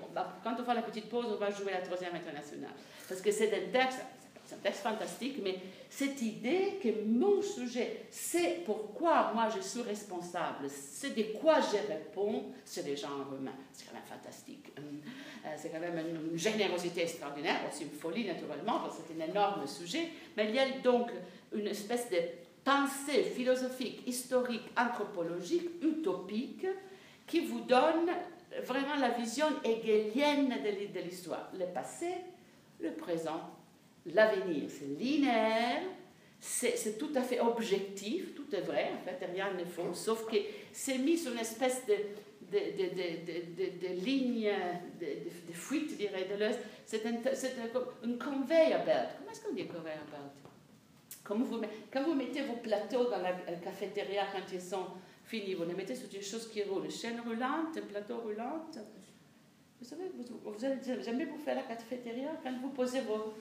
[0.45, 2.75] quand on fait la petite pause, on va jouer la troisième internationale,
[3.09, 4.01] parce que c'est un texte,
[4.53, 5.59] un texte fantastique, mais
[5.89, 11.89] cette idée que mon sujet, c'est pourquoi moi je suis responsable, c'est de quoi je
[11.89, 13.09] réponds, c'est les gens
[13.39, 13.53] humains.
[13.73, 14.73] C'est quand même fantastique.
[14.79, 20.09] Euh, c'est quand même une générosité extraordinaire, aussi une folie naturellement, c'est un énorme sujet,
[20.37, 21.11] mais il y a donc
[21.53, 22.19] une espèce de
[22.65, 26.67] pensée philosophique, historique, anthropologique, utopique,
[27.27, 28.11] qui vous donne
[28.65, 30.55] vraiment la vision hegelienne
[30.95, 31.51] de l'histoire.
[31.59, 32.09] Le passé,
[32.81, 33.51] le présent,
[34.07, 34.69] l'avenir.
[34.69, 35.83] C'est linéaire,
[36.41, 40.37] c'est tout à fait objectif, tout est vrai, en fait, rien n'est faux, sauf que
[40.73, 41.95] c'est mis sur une espèce de,
[42.53, 44.51] de, de, de ligne,
[45.01, 46.59] de, fuite, je dirais, de l'Est.
[46.87, 49.09] C'est un, conveyor belt.
[49.19, 50.48] Comment est-ce qu'on dit conveyor belt?
[51.29, 54.87] Quand vous mettez vos plateaux dans la cafétéria quand ils sont
[55.25, 58.67] finis, vous les mettez sur des choses qui roulent, une chaîne roulante, un plateau roulant.
[59.81, 63.35] Vous savez, vous, avez jamais vous faire la cafétéria quand vous posez vos,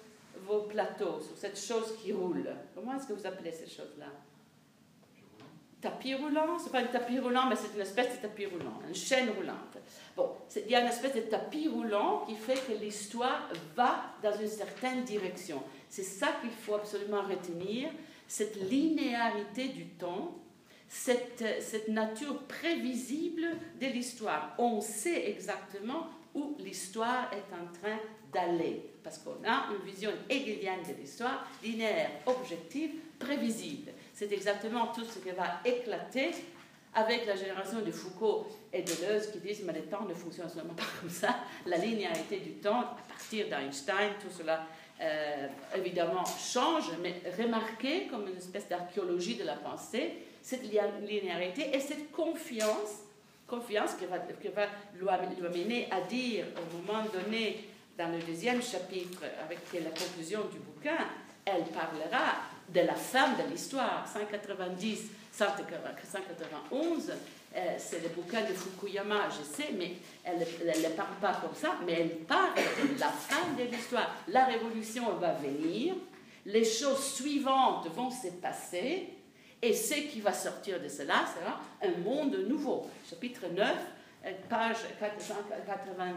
[0.45, 2.49] vos plateaux sur cette chose qui roule.
[2.75, 4.07] Comment est-ce que vous appelez ces choses-là
[5.79, 8.95] Tapis roulant, c'est pas un tapis roulant, mais c'est une espèce de tapis roulant, une
[8.95, 9.77] chaîne roulante.
[10.15, 14.35] Bon, il y a une espèce de tapis roulant qui fait que l'histoire va dans
[14.39, 15.61] une certaine direction.
[15.89, 17.89] C'est ça qu'il faut absolument retenir,
[18.27, 20.35] cette linéarité du temps,
[20.87, 23.47] cette, cette nature prévisible
[23.79, 24.53] de l'histoire.
[24.57, 27.97] On sait exactement où l'histoire est en train
[28.31, 33.91] d'aller, parce qu'on a une vision hegelienne de l'histoire, linéaire, objective, prévisible.
[34.13, 36.31] C'est exactement tout ce qui va éclater
[36.93, 40.49] avec la génération de Foucault et de Deleuze qui disent mais le temps ne fonctionne
[40.49, 44.65] seulement pas comme ça, la linéarité du temps, à partir d'Einstein, tout cela
[44.99, 51.79] euh, évidemment change, mais remarquez comme une espèce d'archéologie de la pensée, cette linéarité et
[51.79, 53.03] cette confiance,
[53.45, 54.67] confiance qui va, qui va
[55.91, 57.65] à dire au moment donné
[57.97, 60.97] dans le deuxième chapitre, avec la conclusion du bouquin,
[61.45, 62.35] elle parlera
[62.69, 67.11] de la fin de l'histoire, 190, 191.
[67.57, 69.93] Euh, c'est le bouquin de Fukuyama, je sais, mais
[70.23, 74.15] elle ne parle pas comme ça, mais elle parle de la fin de l'histoire.
[74.27, 75.95] La révolution va venir,
[76.45, 79.09] les choses suivantes vont se passer,
[79.59, 82.87] et ce qui va sortir de cela sera un monde nouveau.
[83.09, 83.75] Chapitre 9,
[84.25, 86.13] euh, page 480.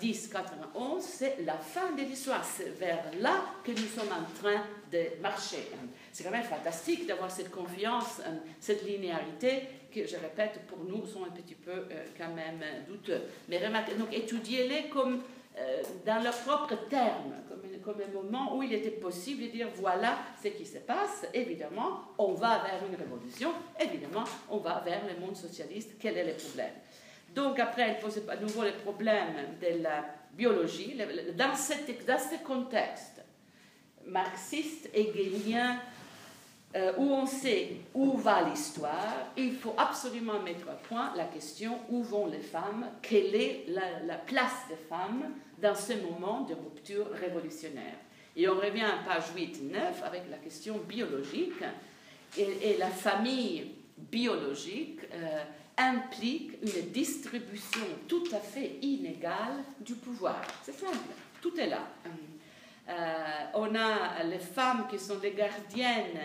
[0.00, 2.42] 1091, c'est la fin de l'histoire.
[2.42, 5.70] C'est vers là que nous sommes en train de marcher.
[6.18, 11.06] C'est quand même fantastique d'avoir cette confiance, euh, cette linéarité que, je répète, pour nous
[11.06, 13.22] sont un petit peu euh, quand même douteux.
[13.48, 15.22] Mais remarquez, donc étudiez-les comme
[15.56, 17.34] euh, dans leurs propres termes,
[17.84, 21.24] comme, un moment où il était possible de dire voilà ce qui se passe.
[21.32, 23.52] Évidemment, on va vers une révolution.
[23.78, 25.92] Évidemment, on va vers le monde socialiste.
[26.00, 26.72] Quel est le problème?
[27.32, 30.96] Donc après, elle pose à nouveau le problème de la biologie.
[31.36, 33.22] Dans, dans ce contexte
[34.04, 35.78] marxiste, hegelien,
[36.76, 41.78] euh, où on sait où va l'histoire, il faut absolument mettre à point la question
[41.88, 47.10] où vont les femmes, quelle est la, place des femmes dans ce moment de rupture
[47.12, 47.96] révolutionnaire?
[48.36, 51.64] Et on revient à page 8-9 avec la question biologique
[52.36, 55.00] et, la famille biologique.
[55.12, 55.44] Euh,
[55.78, 60.42] implique une distribution tout à fait inégale du pouvoir.
[60.64, 60.96] C'est simple,
[61.40, 61.88] tout est là.
[62.88, 62.92] Euh,
[63.54, 66.18] on a les femmes qui sont les gardiennes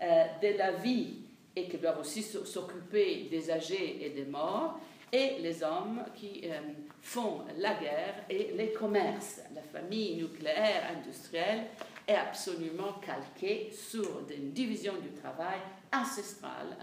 [0.00, 1.26] de la vie
[1.56, 4.78] et qui doivent aussi s'occuper des âgés et des morts,
[5.10, 6.60] et les hommes qui euh,
[7.00, 9.40] font la guerre et les commerces.
[9.54, 11.68] La famille nucléaire industrielle
[12.06, 15.58] est absolument calquée sur une division du travail
[15.92, 16.76] ancestrale.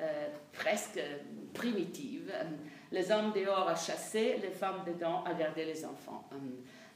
[0.00, 1.00] Euh, presque
[1.52, 2.32] primitive.
[2.90, 6.28] Les hommes dehors à chasser, les femmes dedans à garder les enfants.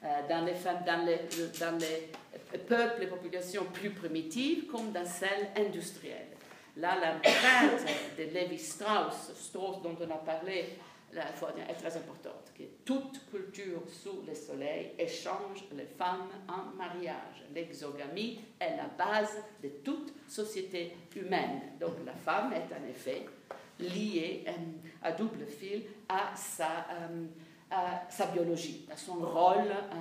[0.05, 0.53] Euh, dans les,
[0.86, 1.18] dans, les,
[1.59, 6.28] dans les peuples et populations plus primitives comme dans celles industrielles.
[6.76, 7.84] Là, l'empreinte
[8.16, 10.66] de Lévi-Strauss, Strauss dont on a parlé
[11.12, 16.76] la fois est très importante, que toute culture sous le soleil échange les femmes en
[16.76, 17.44] mariage.
[17.53, 21.61] L'exogamie est la base de toute société humaine.
[21.80, 23.26] Donc la femme est en effet
[23.80, 24.53] liée euh,
[25.03, 27.26] à double fil à sa, euh,
[28.09, 29.95] sa biologie, son rôle euh,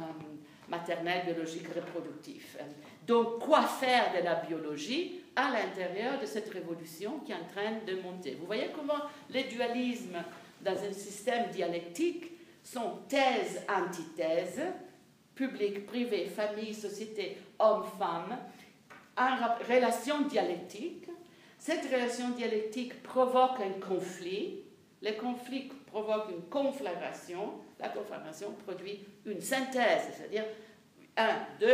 [0.70, 2.58] maternel, biologique, reproductif.
[3.06, 7.80] Donc quoi faire de la biologie à l'intérieur de cette révolution qui est en train
[7.86, 8.36] de monter?
[8.40, 10.24] Vous voyez comment les dualismes
[10.62, 12.32] dans un système dialectique
[12.64, 14.62] sont thèse, antithèse,
[15.36, 18.38] public, privé, famille, société, homme, femme,
[19.18, 19.38] en
[19.72, 21.08] relation dialectique.
[21.60, 24.64] Cette relation dialectique provoque un conflit.
[25.02, 27.54] Le conflit provoque une conflagration.
[27.80, 30.46] La conflagration produit une synthèse, c'est-à-dire
[31.16, 31.28] 1,
[31.60, 31.68] 2,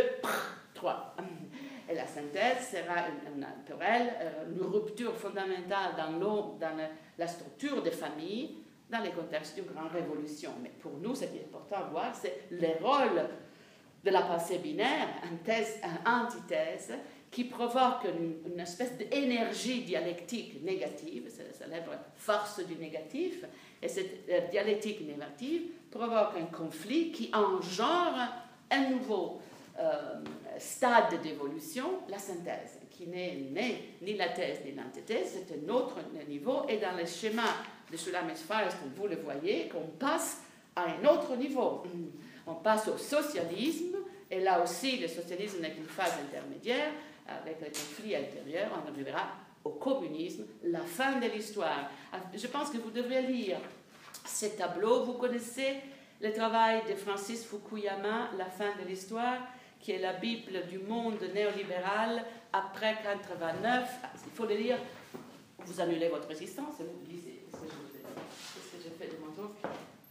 [0.74, 1.16] 3.
[1.90, 3.04] Et la synthèse sera
[3.66, 4.14] pour elle
[4.50, 6.78] une rupture fondamentale dans,
[7.18, 8.58] la structure des familles
[8.90, 10.52] dans les contextes d'une grande révolution.
[10.62, 13.28] Mais pour nous, ce qui est important à voir, c'est le rôle
[14.04, 15.08] de la pensée binaire,
[15.44, 16.94] thèse, antithèse,
[17.34, 18.06] qui provoque
[18.46, 23.44] une, espèce d'énergie dialectique négative, c'est la célèbre force du négatif,
[23.84, 28.28] et cette dialectique négative provoque un conflit qui engendre
[28.72, 29.42] un nouveau
[29.80, 30.24] euh,
[30.58, 33.38] stade d'évolution, la synthèse, qui n'est
[34.02, 37.44] ni la thèse ni l'antithèse, c'est un autre niveau, et dans le schéma
[37.92, 40.42] de Sulamis Firestone, vous le voyez, qu'on passe
[40.76, 41.84] à un autre niveau.
[42.46, 43.96] On passe au socialisme,
[44.30, 46.92] et là aussi, le socialisme n'est qu'une phase intermédiaire,
[47.26, 49.28] avec le conflit intérieur, on arrivera
[49.64, 51.90] au communisme, la fin de l'histoire.
[52.12, 53.58] Ah, je pense que vous devrez lire
[54.26, 55.04] ces tableaux.
[55.06, 55.78] Vous connaissez
[56.22, 59.40] le travail de Francis Fukuyama, La fin de l'histoire,
[59.80, 63.90] qui est la Bible du monde néolibéral après 89.
[64.04, 64.78] Ah, il faut le lire.
[65.66, 69.52] Vous annulez votre résistance et vous lisez ce que j'ai fait de mon tour.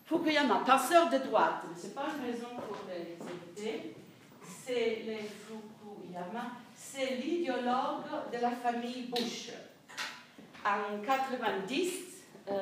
[0.06, 3.16] Fukuyama, penseur de droite, ce n'est pas une raison pour les
[3.62, 3.94] éviter.
[4.64, 6.52] C'est les Fukuyama
[6.92, 9.50] c'est l'idéologue de la famille Bush.
[10.64, 11.90] En 90,
[12.48, 12.52] euh,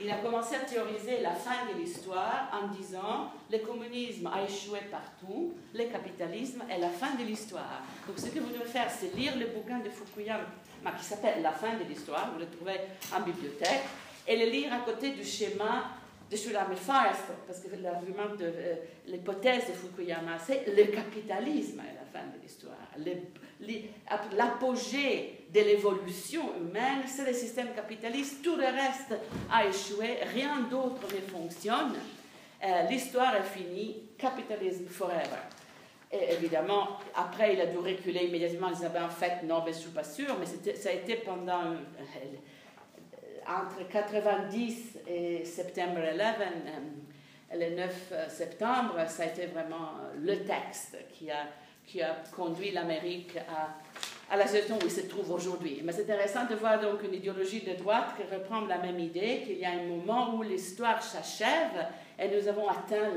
[0.00, 4.80] il a commencé à théoriser la fin de l'histoire en disant le communisme a échoué
[4.90, 7.80] partout, le capitalisme est la fin de l'histoire.
[8.06, 10.44] Donc ce que vous devez faire, c'est lire le bouquin de Fukuyama
[10.98, 12.78] qui s'appelle La fin de l'histoire, vous le trouvez
[13.16, 13.84] en bibliothèque,
[14.28, 15.84] et le lire à côté du schéma
[16.30, 18.74] de Shulami Firestone, parce que l'argument de euh,
[19.06, 22.74] l'hypothèse de Fukuyama, c'est le capitalisme est la fin de l'histoire
[24.36, 28.42] l'apogée de l'évolution humaine, c'est le système capitaliste.
[28.42, 29.14] Tout le reste
[29.50, 31.94] a échoué, rien d'autre ne fonctionne.
[32.64, 35.42] Euh, l'histoire est finie, capitalisme forever.
[36.10, 38.68] Et évidemment, après, il a dû reculer immédiatement.
[38.68, 41.16] Il disait, en fait, non, mais je ne suis pas sûr, mais ça a été
[41.16, 41.74] pendant.
[43.48, 50.96] Entre 90 et septembre 11, euh, le 9 septembre, ça a été vraiment le texte
[51.12, 55.80] qui a conduit l'Amérique à, à, la situation où il se trouve aujourd'hui.
[55.84, 59.42] Mais c'est intéressant de voir donc une idéologie de droite qui reprend la même idée,
[59.44, 61.86] qu'il y a un moment où l'histoire s'achève
[62.18, 63.10] et nous avons atteint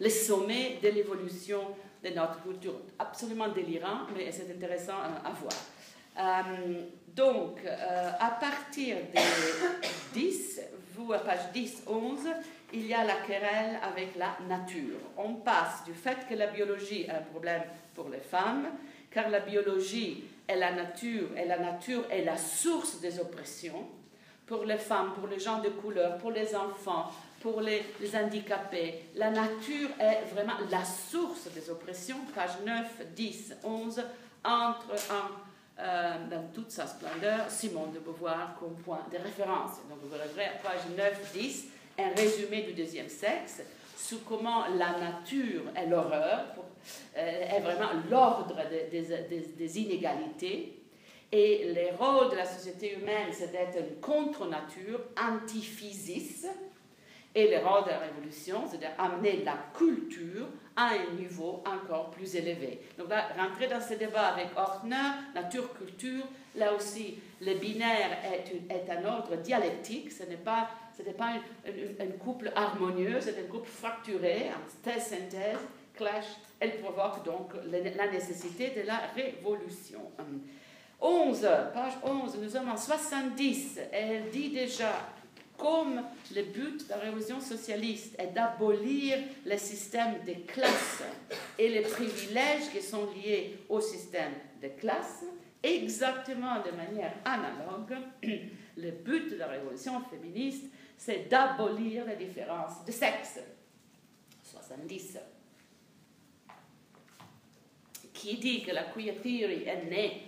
[0.00, 1.60] le, sommet de l'évolution
[2.02, 2.74] de notre culture.
[2.98, 4.94] Absolument délirant, mais c'est intéressant
[5.24, 5.52] à, voir.
[6.18, 6.82] Euh,
[7.14, 10.60] donc, euh, à partir de 10,
[10.94, 12.18] vous à page 10, 11,
[12.72, 14.98] il y a la querelle avec la nature.
[15.16, 17.62] On passe du fait que la biologie est un problème
[17.94, 18.68] pour les femmes,
[19.10, 23.86] car la biologie est la nature, et la nature est la source des oppressions
[24.46, 27.82] pour les femmes, pour les gens de couleur, pour les enfants, pour les,
[28.14, 29.06] handicapés.
[29.14, 34.02] La nature est vraiment la source des oppressions, page 9, 10, 11,
[34.44, 35.49] entre en,
[35.82, 39.78] euh, dans toute sa splendeur, Simone de Beauvoir comme point de référence.
[39.88, 41.68] Donc vous verrez à page 9, 10,
[41.98, 43.62] un résumé du deuxième sexe,
[43.96, 46.44] sous comment la nature est l'horreur,
[47.16, 48.56] euh, est vraiment l'ordre
[48.90, 50.82] des, inégalités.
[51.32, 56.46] Et le rôle de la société humaine, c'est d'être une contre-nature, antiphysis.
[57.34, 62.34] Et le rôle de la révolution, c'est d'amener la culture à un niveau encore plus
[62.34, 62.80] élevé.
[62.98, 64.96] Donc là, rentrer dans ce débat avec Ortner,
[65.34, 66.24] nature-culture,
[66.56, 71.32] là aussi, le binaire est, un ordre dialectique, ce n'est pas ce n'était pas
[71.66, 74.50] un, couple harmonieux, c'était un couple fracturé,
[74.82, 75.56] thèse-synthèse,
[75.94, 76.26] clash.
[76.58, 80.00] Elle provoque donc la nécessité de la révolution.
[81.00, 81.40] 11,
[81.72, 83.80] page 11, nous sommes en 70.
[83.92, 84.92] Elle dit déjà
[85.60, 86.02] comme
[86.34, 91.02] le but de la révolution socialiste est d'abolir le système de classes
[91.58, 94.32] et les privilèges qui sont liés au système
[94.62, 95.24] de classe,
[95.62, 97.94] exactement de manière analogue,
[98.76, 100.64] le but de la révolution féministe
[100.96, 103.40] c'est d'abolir la différence de sexe.
[104.44, 105.18] 70.
[108.12, 110.22] Qui dit que la queer theory est née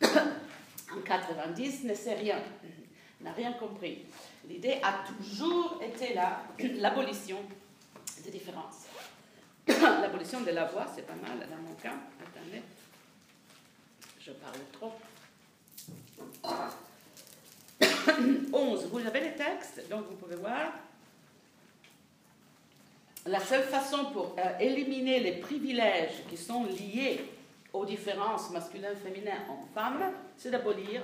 [0.02, 2.40] en 90 ne sait rien,
[3.20, 4.06] n'a rien compris.
[4.48, 7.38] L'idée a toujours été là, l'abolition
[8.24, 8.86] des différences.
[9.66, 11.94] l'abolition de la voix, c'est pas mal dans mon cas.
[12.20, 12.62] Attendez,
[14.20, 14.92] je parle trop.
[18.52, 20.72] 11, vous avez les textes, donc vous pouvez voir.
[23.26, 27.24] La seule façon pour euh, éliminer les privilèges qui sont liés
[27.72, 31.02] aux différences masculin-féminin en femmes, c'est d'abolir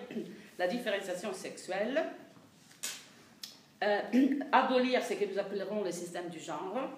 [0.59, 2.05] la différenciation sexuelle,
[3.83, 4.01] euh,
[4.53, 6.89] abolir ce que nous appellerons le système du genre,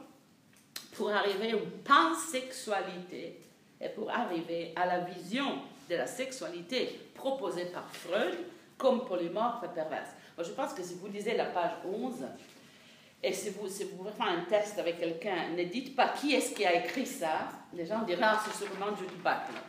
[0.93, 3.41] pour arriver à une pansexualité
[3.80, 5.59] et pour arriver à la vision
[5.89, 8.37] de la sexualité proposée par Freud
[8.78, 10.11] comme polymorphe perverse.
[10.37, 12.24] Moi, je pense que si vous lisez la page 11,
[13.22, 16.55] et si vous, si vous faites un test avec quelqu'un, ne dites pas qui est-ce
[16.55, 19.61] qui a écrit ça, les gens diront ah, c'est sûrement Judy Butler.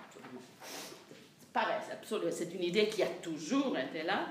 [1.53, 1.77] Pareil,
[2.31, 4.25] c'est une idée qui a toujours été là.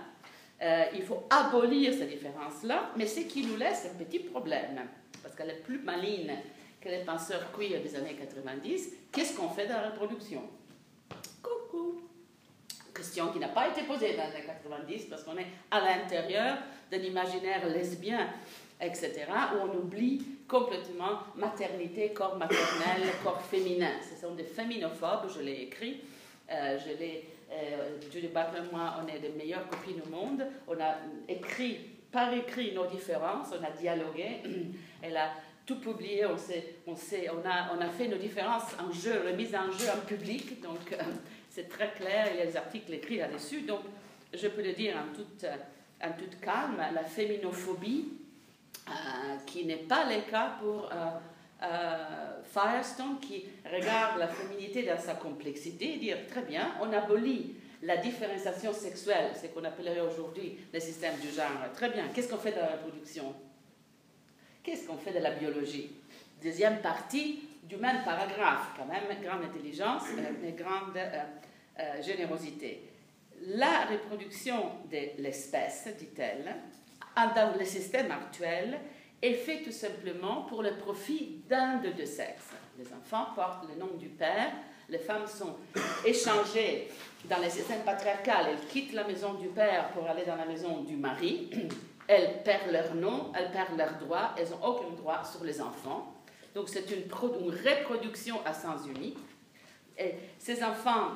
[0.62, 4.80] Euh, il faut abolir ces différences-là, mais ce qui nous laisse un petit problème,
[5.22, 6.32] parce qu'elle est plus maligne
[6.80, 8.92] que les penseurs queer des années 90.
[9.10, 10.42] Qu'est-ce qu'on fait dans la reproduction
[11.42, 12.02] Coucou
[12.94, 16.58] Question qui n'a pas été posée dans les années 90 parce qu'on est à l'intérieur
[16.90, 18.28] d'un imaginaire lesbien,
[18.80, 19.24] etc.,
[19.54, 23.92] où on oublie complètement maternité, corps maternel, corps féminin.
[24.08, 26.00] Ce sont des féminophobes, je l'ai écrit.
[26.50, 27.24] Euh, je l'ai,
[27.54, 30.44] euh, Judy Butler et moi, on est les meilleures copines au monde.
[30.66, 30.96] On a
[31.28, 31.78] écrit,
[32.10, 34.42] par écrit, nos différences, on a dialogué.
[35.02, 35.30] Elle a
[35.66, 36.36] tout publié, on,
[36.86, 40.60] on, on, a, on a fait nos différences en jeu, remise en jeu en public,
[40.60, 40.96] donc euh,
[41.50, 43.62] c'est très clair, il y a des articles écrits là-dessus.
[43.62, 43.80] Donc,
[44.32, 45.46] je peux le dire en toute,
[46.02, 48.08] en toute calme, la féminophobie,
[48.88, 48.90] euh,
[49.46, 50.90] qui n'est pas le cas pour
[51.62, 57.54] euh, Firestone, qui regarde la féminité dans sa complexité, et dire très bien, on abolit
[57.82, 61.72] la différenciation sexuelle, ce qu'on appellerait aujourd'hui le système du genre.
[61.74, 63.34] Très bien, qu'est-ce qu'on fait dans la reproduction?
[64.62, 65.90] Qu'est-ce qu'on fait de la biologie?
[66.42, 70.02] Deuxième partie du même paragraphe, quand même, grande intelligence
[70.46, 71.22] et grande euh,
[71.78, 72.90] euh, générosité.
[73.46, 76.56] La reproduction de l'espèce, dit-elle,
[77.16, 78.78] dans le système actuel,
[79.24, 82.50] est faite tout simplement pour le profit d'un de deux sexes.
[82.78, 84.52] Les enfants portent le nom du père,
[84.88, 85.56] les femmes sont
[86.04, 86.88] échangées
[87.24, 90.82] dans le système patriarcal, elles quittent la maison du père pour aller dans la maison
[90.82, 91.50] du mari,
[92.06, 96.12] elles perdent leur nom, elles perdent leurs droits, elles n'ont aucun droit sur les enfants.
[96.54, 99.18] Donc c'est une, reproduction à sens unique.
[99.96, 101.12] Et ces enfants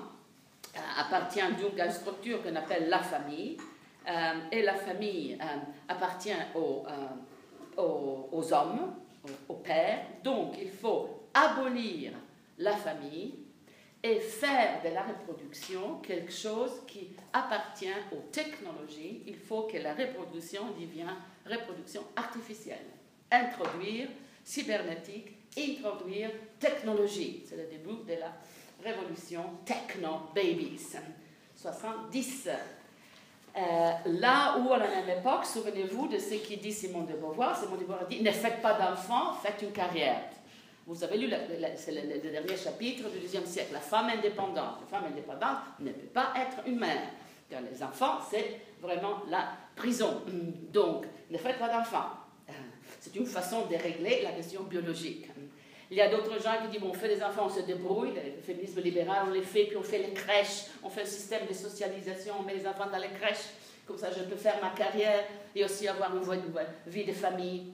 [0.74, 3.58] euh, appartiennent donc à une structure qu'on appelle la famille.
[4.08, 5.44] Euh, et la famille euh,
[5.88, 6.30] appartient
[7.78, 10.04] aux, hommes, aux, aux pères.
[10.22, 12.12] Donc il faut abolir
[12.58, 13.34] la famille
[14.02, 19.22] et faire de la reproduction quelque chose qui appartient aux technologies.
[19.26, 21.08] Il faut que la reproduction devienne
[21.46, 22.86] reproduction artificielle.
[23.30, 24.08] Introduire
[24.44, 27.44] cybernétique, introduire technologie.
[27.46, 28.32] C'est le début de la
[28.82, 30.96] révolution techno-babies.
[31.56, 32.48] 70.
[33.58, 33.90] Euh,
[34.20, 37.56] là où, à la même époque, souvenez-vous de ce qui dit Simone de Beauvoir.
[37.56, 40.20] Simone de Beauvoir dit Ne faites pas d'enfants, faites une carrière.
[40.86, 44.76] Vous avez lu, le, dernier chapitre du deuxième siècle, la femme indépendante.
[44.80, 47.02] La femme indépendante ne peut pas être une mère.
[47.50, 50.22] Les enfants, c'est vraiment la prison.
[50.72, 52.10] Donc, ne faites pas d'enfants.
[53.00, 55.28] C'est une façon de régler la question biologique.
[55.90, 58.12] Il y a d'autres gens qui disent bon, on fait des enfants, on se débrouille.
[58.14, 61.46] Le féminisme libéral, on les fait, puis on fait les crèches, on fait un système
[61.46, 63.46] de socialisation, on met les enfants dans les crèches.
[63.86, 65.24] Comme ça, je peux faire ma carrière
[65.54, 66.22] et aussi avoir une
[66.86, 67.72] vie de famille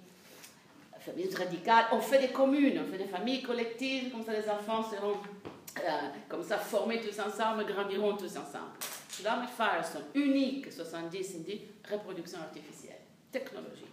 [1.05, 1.87] famille radicale.
[1.93, 5.17] On fait des communes, on fait des familles collectives, comme ça les enfants seront
[5.79, 5.91] euh,
[6.29, 8.73] comme ça formés tous ensemble, grandiront tous ensemble.
[9.23, 11.61] L'homme et sont uniques, 70, il dit
[11.91, 13.01] reproduction artificielle,
[13.31, 13.87] technologie.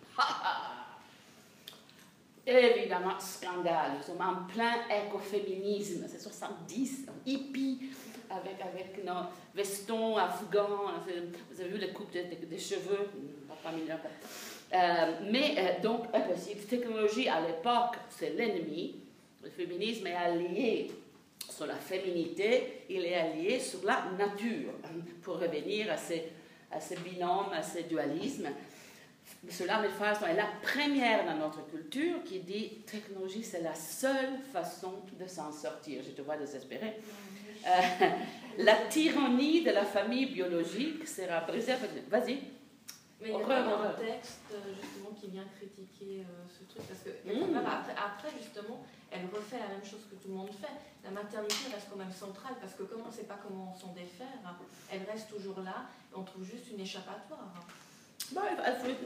[2.46, 4.02] Évidemment, scandale.
[4.06, 6.06] Sommes en plein écoféminisme.
[6.08, 7.92] C'est 70, hippie,
[8.30, 10.92] avec, avec nos vestons afghans.
[11.52, 13.10] Vous avez vu les coupes des cheveux,
[13.64, 13.96] pas millions.
[14.74, 16.62] Euh, mais euh, donc, impossible.
[16.62, 18.96] Technologie, à l'époque, c'est l'ennemi.
[19.44, 20.92] Le féminisme est allié
[21.50, 24.72] sur la féminité, il est allié sur la nature,
[25.22, 26.30] pour revenir à ces,
[26.72, 28.50] à ces binômes, à ces dualismes.
[29.50, 34.38] Cela, mes frères, est la première dans notre culture qui dit technologie, c'est la seule
[34.54, 36.04] façon de s'en sortir.
[36.04, 37.02] Je te vois désespéré.
[37.66, 38.10] Euh,
[38.60, 41.74] la tyrannie de la famille biologique sera brisée.
[42.10, 42.40] Vas-y.
[43.20, 47.02] Mais il y a un texte euh, justement qui vient critiquer euh, ce truc parce
[47.02, 47.56] que mmh.
[47.58, 50.74] après, après, justement elle refait la même chose que tout le monde fait.
[51.04, 53.94] La maternité reste quand même centrale parce que comme on ne sait pas comment s'en
[53.94, 54.40] défaire,
[54.92, 57.54] elle reste toujours là et on trouve juste une échappatoire.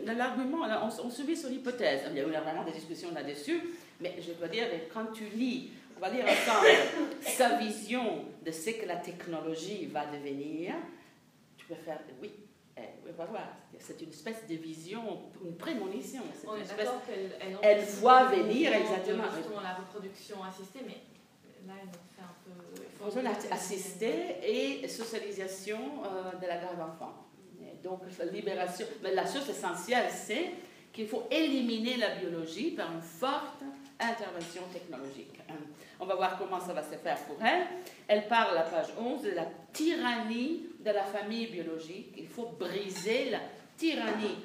[0.06, 2.02] L'argument, on, on subit sur l'hypothèse.
[2.12, 3.62] Il y a eu vraiment des discussions là-dessus,
[4.00, 6.68] mais je dois dire, quand tu lis, on va lire ensemble
[7.22, 10.74] sa vision de ce que la technologie va devenir,
[11.58, 12.32] tu peux faire oui,
[12.78, 12.82] eh,
[13.80, 16.22] c'est une espèce de vision, une prémonition.
[16.46, 19.24] On est d'accord qu'elle elle voit venir exactement.
[19.36, 21.02] Justement la reproduction assistée, mais
[21.68, 23.06] là elle fait un peu.
[23.06, 27.25] Reproduction assistée et socialisation euh, de la garde d'enfants.
[27.86, 28.86] Donc la libération.
[29.04, 30.52] Mais la chose essentielle, c'est
[30.92, 33.62] qu'il faut éliminer la biologie par une forte
[34.00, 35.40] intervention technologique.
[36.00, 37.68] On va voir comment ça va se faire pour elle.
[38.08, 42.14] Elle parle à la page 11 de la tyrannie de la famille biologique.
[42.18, 43.40] Il faut briser la
[43.78, 44.36] tyrannie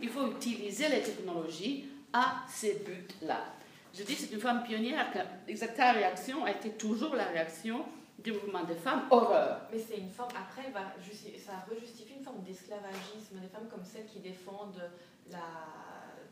[0.00, 3.44] Il faut utiliser les technologies à ces buts-là.
[3.92, 5.12] Je dis c'est une femme pionnière,
[5.46, 7.84] que sa réaction a été toujours la réaction
[8.22, 9.62] du mouvement des femmes, horreur.
[9.72, 10.94] Mais c'est une forme, après, va,
[11.38, 14.90] ça rejustifie une forme d'esclavagisme des femmes comme celles qui défendent
[15.30, 15.38] la.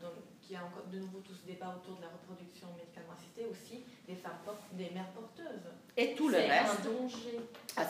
[0.00, 3.44] Donc, qui a encore de nouveau tout ce débat autour de la reproduction médicalement assistée,
[3.50, 4.38] aussi des femmes
[4.72, 5.68] des mères porteuses.
[5.96, 6.78] Et tout le reste.
[6.82, 7.40] C'est un danger.
[7.76, 7.84] Ah,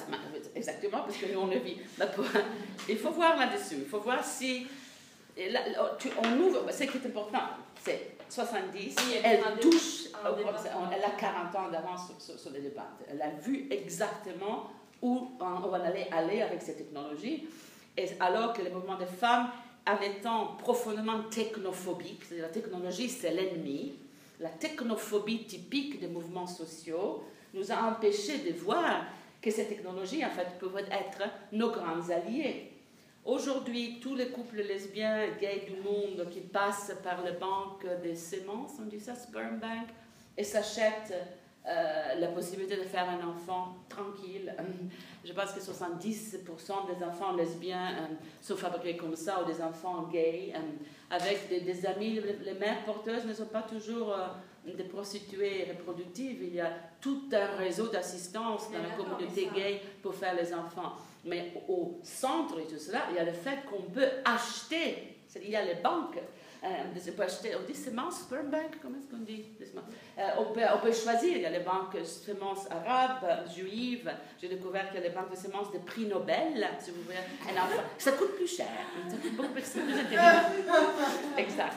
[0.55, 1.77] exactement, parce que nous on le vit.
[2.89, 4.67] Il faut voir là-dessus, il faut voir si.
[5.37, 5.61] Là,
[6.25, 7.43] on ouvre, ce qui est important,
[7.81, 10.09] c'est 70, elle touche,
[10.93, 12.91] elle a 40 ans d'avance sur, les débats.
[13.11, 14.71] Elle a vu exactement
[15.01, 17.47] où on va aller, avec ces technologies.
[17.97, 19.51] Et alors que le mouvement des femmes,
[19.87, 23.95] en étant profondément technophobique, la technologie c'est l'ennemi,
[24.41, 27.25] la technophobie typique des mouvements sociaux
[27.55, 29.05] nous a empêchés de voir
[29.41, 32.68] que ces technologies en fait peuvent être nos grands alliés.
[33.29, 38.73] Aujourd'hui, tous les couples lesbiens, gays du monde qui passent par les banques des semences,
[38.81, 39.89] on dit ça, sperm bank,
[40.35, 41.13] et s'achètent
[41.67, 44.51] euh, la possibilité de faire un enfant tranquille.
[45.27, 50.09] Je pense que 70% des enfants lesbiens euh, sont fabriqués comme ça, ou des enfants
[50.11, 52.23] gays, euh, avec des, amis.
[52.47, 54.17] Les mères porteuses ne sont pas toujours
[54.65, 56.45] des prostituées reproductives.
[56.45, 60.95] Il y a tout un réseau d'assistance dans la communauté gay pour faire les enfants.
[61.29, 65.51] Mais au centre de tout cela, il y a le fait qu'on peut acheter, il
[65.51, 66.19] y a les banques.
[66.65, 69.45] Euh, on peut acheter, on dit semences, sperm bank, comment est-ce qu'on dit?
[70.19, 74.11] Euh, on, peut, choisir, il y a les banques semences arabes, juives,
[74.41, 77.17] j'ai découvert qu'il y a les banques de semences de prix Nobel, si vous voulez.
[77.99, 78.67] Ça coûte plus cher,
[79.09, 79.95] ça coûte beaucoup plus, plus
[81.37, 81.77] exact.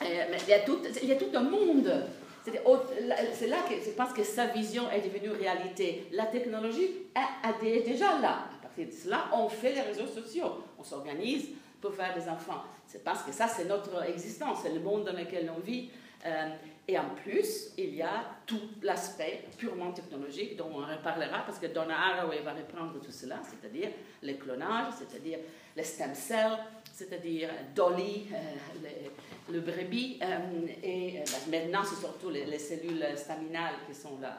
[0.00, 2.06] Euh, mais il y a tout un monde
[2.44, 6.08] c'est là que je pense que sa vision est devenue réalité.
[6.12, 8.48] La technologie est déjà là.
[8.58, 11.48] À partir de cela, on fait les réseaux sociaux, on s'organise
[11.80, 12.62] pour faire des enfants.
[12.86, 15.90] C'est parce que ça, c'est notre existence, c'est le monde dans lequel on vit.
[16.24, 16.48] Euh,
[16.88, 21.66] et en plus, il y a tout l'aspect purement technologique dont on reparlera parce que
[21.66, 25.38] Donna Haraway va reprendre tout cela, c'est-à-dire le clonage, c'est-à-dire
[25.76, 26.58] les stem cells,
[26.92, 30.18] c'est-à-dire Dolly, euh, le brebis.
[30.22, 34.36] Euh, et euh, ben, maintenant, c'est surtout les, cellules staminales qui sont là,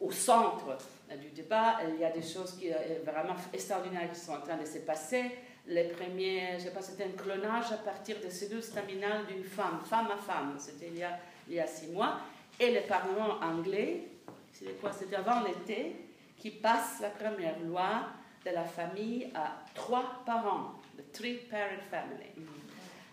[0.00, 0.76] au centre
[1.20, 1.78] du débat.
[1.88, 2.70] Il y a des choses qui,
[3.04, 5.30] vraiment extraordinaires qui sont en train de se passer.
[5.70, 9.80] Les premiers, je sais pas, c'était un clonage à partir des cellules staminales d'une femme,
[9.84, 10.56] femme à femme.
[10.58, 12.18] C'était il, y a, six mois.
[12.58, 14.08] Et le Parlement anglais,
[14.52, 15.94] c'était avant l'été,
[16.36, 18.06] qui passe la première loi
[18.44, 22.30] de la famille à trois parents, the three-parent family.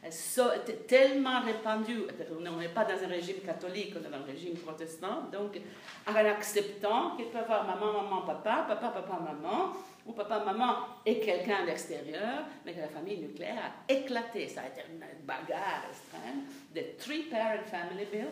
[0.10, 0.44] So,
[0.88, 5.24] tellement répandu, on n'est pas dans un régime catholique, on est dans un régime protestant,
[5.32, 5.60] donc
[6.08, 9.74] en acceptant qu'il peut avoir maman, maman, papa, papa, papa, maman,
[10.08, 14.48] ou papa, maman et quelqu'un à l'extérieur, mais que la famille nucléaire a éclaté.
[14.48, 16.44] Ça a été une bagarre extrême.
[16.74, 18.28] The Three-Parent Family Bill,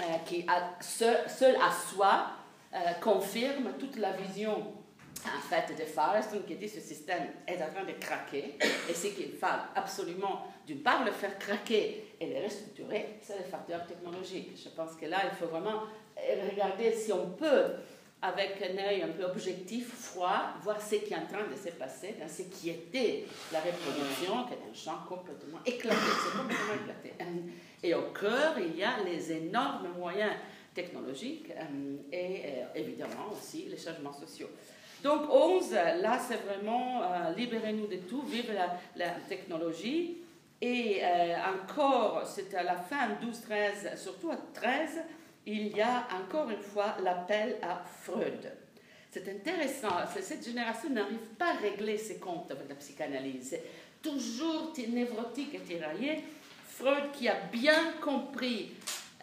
[0.00, 2.26] euh, qui, a, seul, à soi,
[2.74, 4.72] euh, confirme toute la vision
[5.24, 8.58] en fait de Firestone qui dit que ce système est en train de craquer
[8.88, 13.44] et ce qu'il faut absolument d'une part le faire craquer et le restructurer, c'est le
[13.44, 14.50] facteur technologique.
[14.62, 15.82] Je pense que là, il faut vraiment
[16.50, 17.74] regarder si on peut
[18.24, 21.74] avec un œil un peu objectif, froid, voir ce qui est en train de se
[21.74, 25.96] passer ce qui était la reproduction, qui est un champ complètement éclaté,
[26.34, 27.12] complètement éclaté.
[27.82, 30.32] Et au cœur, il y a les énormes moyens
[30.74, 34.48] technologiques euh, et euh, évidemment aussi les changements sociaux.
[35.02, 38.50] Donc 11, là, c'est vraiment euh, libérez-nous de tout, vive
[38.96, 40.22] la, technologie.
[40.62, 41.02] Et
[41.46, 45.02] encore, c'est à la fin 12-13, surtout à 13,
[45.46, 48.52] il y a encore une fois l'appel à Freud.
[49.10, 49.90] C'est intéressant,
[50.20, 53.56] cette génération n'arrive pas à régler ses comptes avec la psychanalyse.
[54.02, 56.24] Toujours névrotique et tiraillé.
[56.68, 58.72] Freud qui a bien compris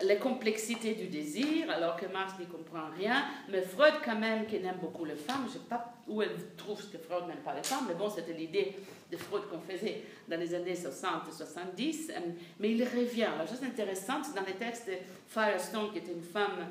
[0.03, 3.25] les complexités du désir, alors que Marx n'y comprend rien.
[3.49, 6.55] Mais Freud, quand même, qui aime beaucoup les femmes, je ne sais pas où elle
[6.57, 8.75] trouve que Freud n'aime pas les femmes, mais bon, c'était l'idée
[9.11, 12.11] de Freud qu'on faisait dans les années 60 et 70.
[12.59, 13.29] Mais il revient.
[13.37, 14.93] La chose intéressante, dans les textes de
[15.27, 16.67] Firestone, qui était une femme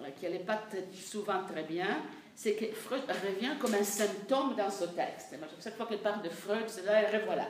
[0.00, 0.62] euh, qui n'allait pas
[0.94, 2.02] souvent très bien,
[2.34, 5.34] c'est que Freud revient comme un symptôme dans ce texte.
[5.62, 7.48] Chaque fois qu'elle parle de Freud, c'est là, elle revoilà.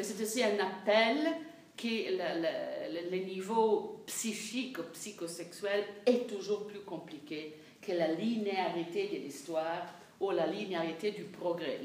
[0.00, 1.18] C'est aussi un appel
[1.78, 9.86] que le, niveau psychique psychosexuel est toujours plus compliqué que la linéarité de l'histoire
[10.20, 11.80] ou la linéarité du progrès.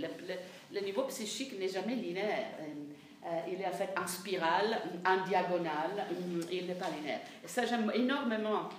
[0.72, 2.48] Le, niveau psychique n'est jamais linéaire.
[3.48, 6.08] il est en fait en spirale, en diagonale,
[6.52, 7.22] il n'est pas linéaire.
[7.44, 8.70] Et ça, j'aime énormément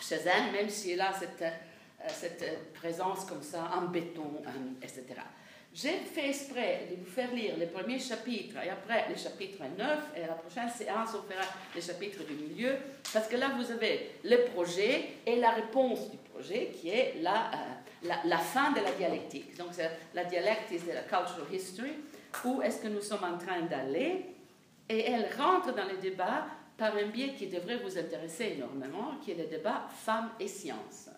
[0.00, 4.42] chez elle, même si elle a cette présence comme ça en béton,
[4.82, 5.04] etc.
[5.74, 9.98] J'ai fait exprès de vous faire lire les premiers chapitres et après les chapitres 9
[10.16, 12.76] et à la prochaine séance on fera les chapitres du milieu
[13.10, 17.50] parce que là vous avez le projet et la réponse du projet qui est la,
[17.54, 19.56] euh, la, fin de la dialectique.
[19.56, 19.70] Donc
[20.12, 21.92] la dialectique de la cultural history.
[22.44, 24.26] Où est-ce que nous sommes en train d'aller
[24.90, 26.46] Et elle rentre dans le débat
[26.76, 31.08] par un biais qui devrait vous intéresser énormément, qui est le débat femmes et sciences.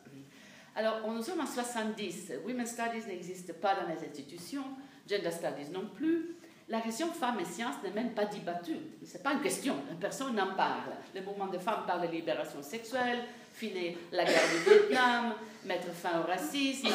[0.77, 2.33] Alors, nous sommes en 70.
[2.45, 4.65] Women's Studies n'existe pas dans les institutions,
[5.09, 6.37] Gender Studies non plus.
[6.69, 8.79] La question femmes et sciences n'est même pas débattue.
[9.07, 10.93] Ce n'est pas une question, personne n'en parle.
[11.15, 13.19] Le mouvement des femmes parle de libération sexuelle,
[13.53, 16.89] finir la guerre du Vietnam, mettre fin au racisme.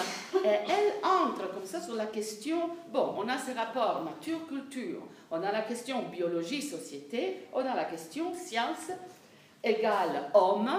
[0.44, 5.42] Et elle entre comme ça sur la question, bon, on a ces rapports nature-culture, on
[5.44, 8.92] a la question biologie-société, on a la question science
[9.64, 10.72] égale homme,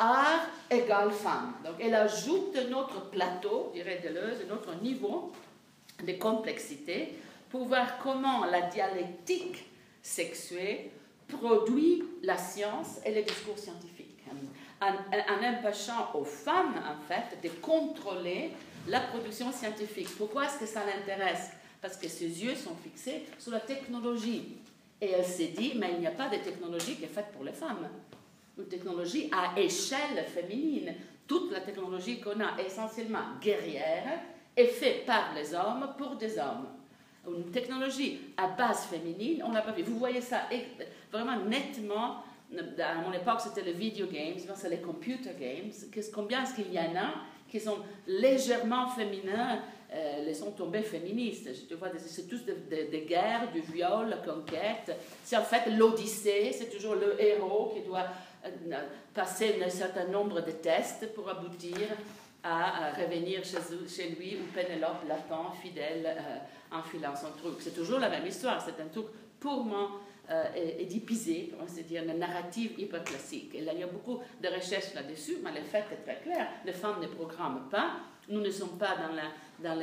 [0.00, 1.52] art égale femme.
[1.64, 5.30] Donc elle ajoute notre plateau, dirait Deleuze, notre niveau
[6.04, 7.18] de complexité
[7.50, 9.64] pour voir comment la dialectique
[10.02, 10.90] sexuée
[11.28, 14.06] produit la science et les discours scientifiques.
[14.80, 18.52] En, en empêchant aux femmes, en fait, de contrôler
[18.88, 20.08] la production scientifique.
[20.16, 21.50] Pourquoi est-ce que ça l'intéresse?
[21.82, 24.56] Parce que ses yeux sont fixés sur la technologie.
[25.00, 27.44] Et elle s'est dit, mais il n'y a pas de technologie qui est faite pour
[27.44, 27.88] les femmes
[28.60, 30.94] une technologie à échelle féminine.
[31.26, 34.20] Toute la technologie qu'on a, essentiellement guerrière,
[34.56, 36.66] est faite par les hommes pour des hommes.
[37.28, 39.82] Une technologie à base féminine, on n'a pas vu.
[39.82, 40.42] Vous voyez ça
[41.12, 42.24] vraiment nettement.
[42.52, 45.70] À mon époque, c'était les video games, c'est les computer games.
[46.12, 47.14] Combien est-ce qu'il y en a
[47.48, 49.60] qui sont légèrement féminins
[49.92, 51.48] euh, les sont tombés féministes.
[51.68, 54.96] Je vois, c'est tous des guerres, du viol, la conquête.
[55.24, 58.06] C'est en fait l'Odyssée, c'est toujours le héros qui doit
[59.14, 61.78] passer un certain nombre de tests pour aboutir
[62.42, 67.60] à, revenir chez, lui où Pénélope l'attend fidèle euh, en filant son truc.
[67.60, 69.06] C'est toujours la même histoire, c'est un truc
[69.38, 69.88] purement
[70.30, 70.44] euh,
[70.78, 73.50] édipisé, c'est-à-dire une narrative hyper classique.
[73.54, 76.46] Il y a beaucoup de recherches là-dessus, mais le fait est très clair.
[76.64, 77.96] Les femmes ne programment pas,
[78.30, 79.74] nous ne sommes pas dans,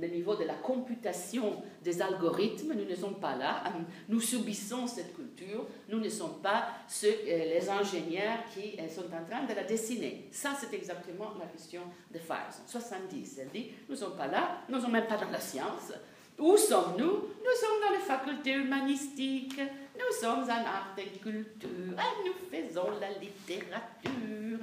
[0.00, 3.64] le niveau de la computation des algorithmes, nous ne sommes pas là.
[4.08, 6.68] Nous subissons cette culture, nous ne sommes pas
[7.04, 10.28] euh, les ingénieurs qui euh, sont en train de la dessiner.
[10.30, 11.82] Ça, c'est exactement la question
[12.12, 12.66] de Firestone.
[12.66, 15.40] 70, elle dit, nous ne sommes pas là, nous ne sommes même pas dans la
[15.40, 15.92] science.
[16.38, 17.04] Où sommes-nous?
[17.04, 19.60] Nous sommes dans les facultés humanistiques,
[19.98, 24.58] nous sommes en art et culture, nous faisons la littérature.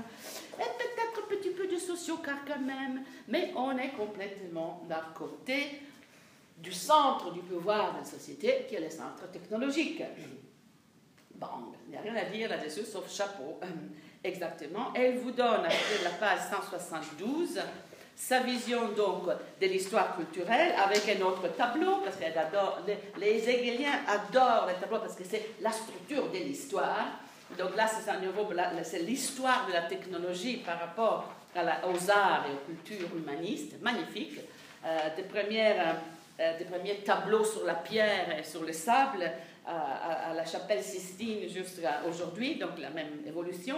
[0.57, 5.81] Et peut-être un petit peu de socio-car quand même, mais on est complètement d'un côté
[6.57, 10.01] du centre du pouvoir de la société, qui est le centre technologique.
[11.35, 11.47] Bon,
[11.85, 13.59] il n'y a rien à dire là-dessus, sauf chapeau.
[14.23, 14.93] Exactement.
[14.95, 17.59] Elle vous donne, à la page 172,
[18.15, 19.27] sa vision donc
[19.61, 24.75] de l'histoire culturelle avec un autre tableau, parce qu'elle adore, les, les Hegeliens adorent les
[24.75, 27.07] tableaux parce que c'est la structure de l'histoire.
[27.57, 27.87] Donc là,
[28.83, 34.39] c'est l'histoire de la technologie par rapport aux arts et aux cultures humanistes, magnifique.
[34.85, 35.95] Euh, des, premières,
[36.39, 40.83] euh, des premiers tableaux sur la pierre et sur le sable euh, à, la chapelle
[40.83, 43.77] Sistine jusqu'à aujourd'hui, donc la même évolution.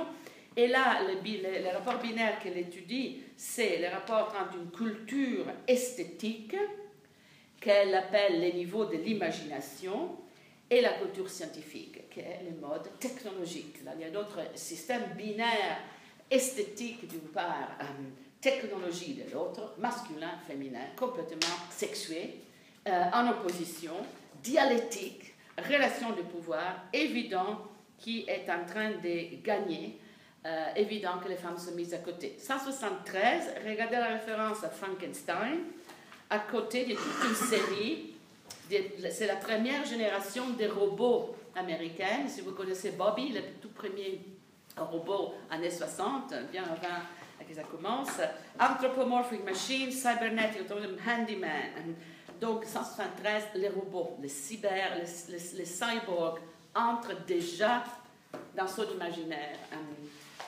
[0.58, 6.56] Et là, le, rapport binaire qu'elle étudie, c'est le rapport entre une culture esthétique,
[7.62, 10.18] qu'elle appelle les niveaux de l'imagination,
[10.70, 13.86] et la culture scientifique, qui est le mode technologique.
[13.86, 15.80] Là, il y a d'autres systèmes binaires
[16.30, 17.86] esthétiques d'une part, euh,
[18.42, 22.40] technologie de l'autre, masculin, féminin, complètement sexué,
[22.88, 23.94] euh, en opposition,
[24.44, 27.62] dialectique, relation de pouvoir, évident
[27.98, 30.00] qui est en train de gagner,
[30.48, 32.38] euh, évident que les femmes sont mises à côté.
[32.40, 35.60] 173, regardez la référence à Frankenstein,
[36.30, 38.18] à côté de toute une série
[39.10, 42.28] c'est la première génération des robots américains.
[42.28, 44.22] Si vous connaissez Bobby, le tout premier
[44.78, 46.76] robot années 60, bien avant
[47.48, 48.20] que ça commence.
[48.60, 50.64] Anthropomorphic Machine, Cybernetic,
[51.08, 51.96] Handyman.
[52.42, 54.96] Donc, 173, les robots, les cyber,
[55.30, 56.40] les, cyborgs
[56.76, 57.84] entrent déjà
[58.56, 59.58] dans son imaginaire.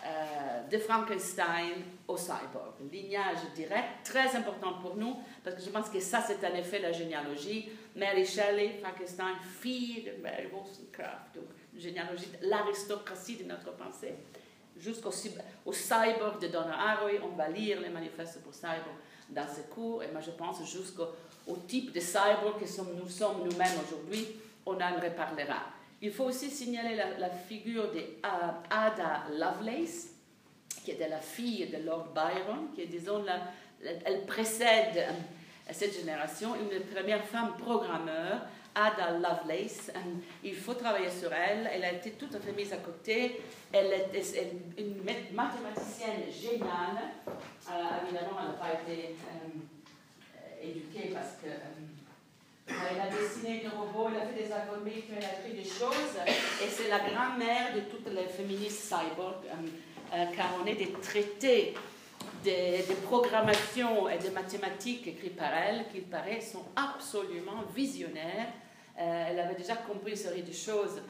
[0.05, 2.75] Euh, de Frankenstein au cyborg.
[2.91, 6.79] Lignage direct, très important pour nous, parce que je pense que ça, c'est en effet
[6.79, 7.69] la généalogie.
[7.95, 11.45] Mary Shelley, Frankenstein, fille de Mary Wollstonecraft, donc
[11.75, 14.13] généalogie, l'aristocratie de notre pensée.
[14.77, 15.09] Jusqu'au
[15.65, 18.95] au cyborg de Donna Haraway, on va lire les manifestes pour cyborg
[19.29, 21.07] dans ce cours, et moi je pense jusqu'au
[21.67, 24.27] type de cyborg que nous sommes nous-mêmes aujourd'hui,
[24.65, 25.78] on en reparlera.
[26.01, 30.09] Il faut aussi signaler la, figure d'Ada Lovelace,
[30.83, 33.23] qui était la fille de Lord Byron, qui est, disons,
[33.81, 35.11] elle précède euh,
[35.71, 38.41] cette génération, une première femme programmeur,
[38.75, 39.91] Ada Lovelace.
[40.43, 41.69] Il faut travailler sur elle.
[41.73, 43.41] Elle a été tout à fait mise à côté.
[43.71, 47.11] Elle est une mathématicienne géniale.
[47.27, 47.71] Euh,
[48.03, 51.49] évidemment, elle n'a pas été euh, éduquée parce que
[52.69, 56.15] elle a dessiné des robots, elle a fait des algorithmes, elle a écrit des choses.
[56.61, 59.43] Et c'est la grand-mère de toutes les féministes cyborg,
[60.35, 61.73] car on est des traités
[62.43, 68.47] des, programmations et des mathématiques écrites par elle, qui paraît, sont absolument visionnaires.
[68.99, 71.01] Euh, elle avait déjà compris une série de choses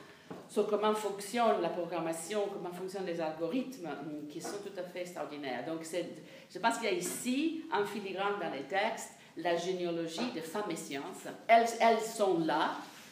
[0.48, 3.90] sur comment fonctionne la programmation, comment fonctionnent les algorithmes,
[4.30, 5.66] qui sont tout à fait extraordinaires.
[5.66, 10.42] Donc, je pense qu'il y a ici, en filigrane dans les textes, la généalogie des
[10.42, 11.28] femmes et sciences.
[11.48, 12.72] Elles, elles sont là,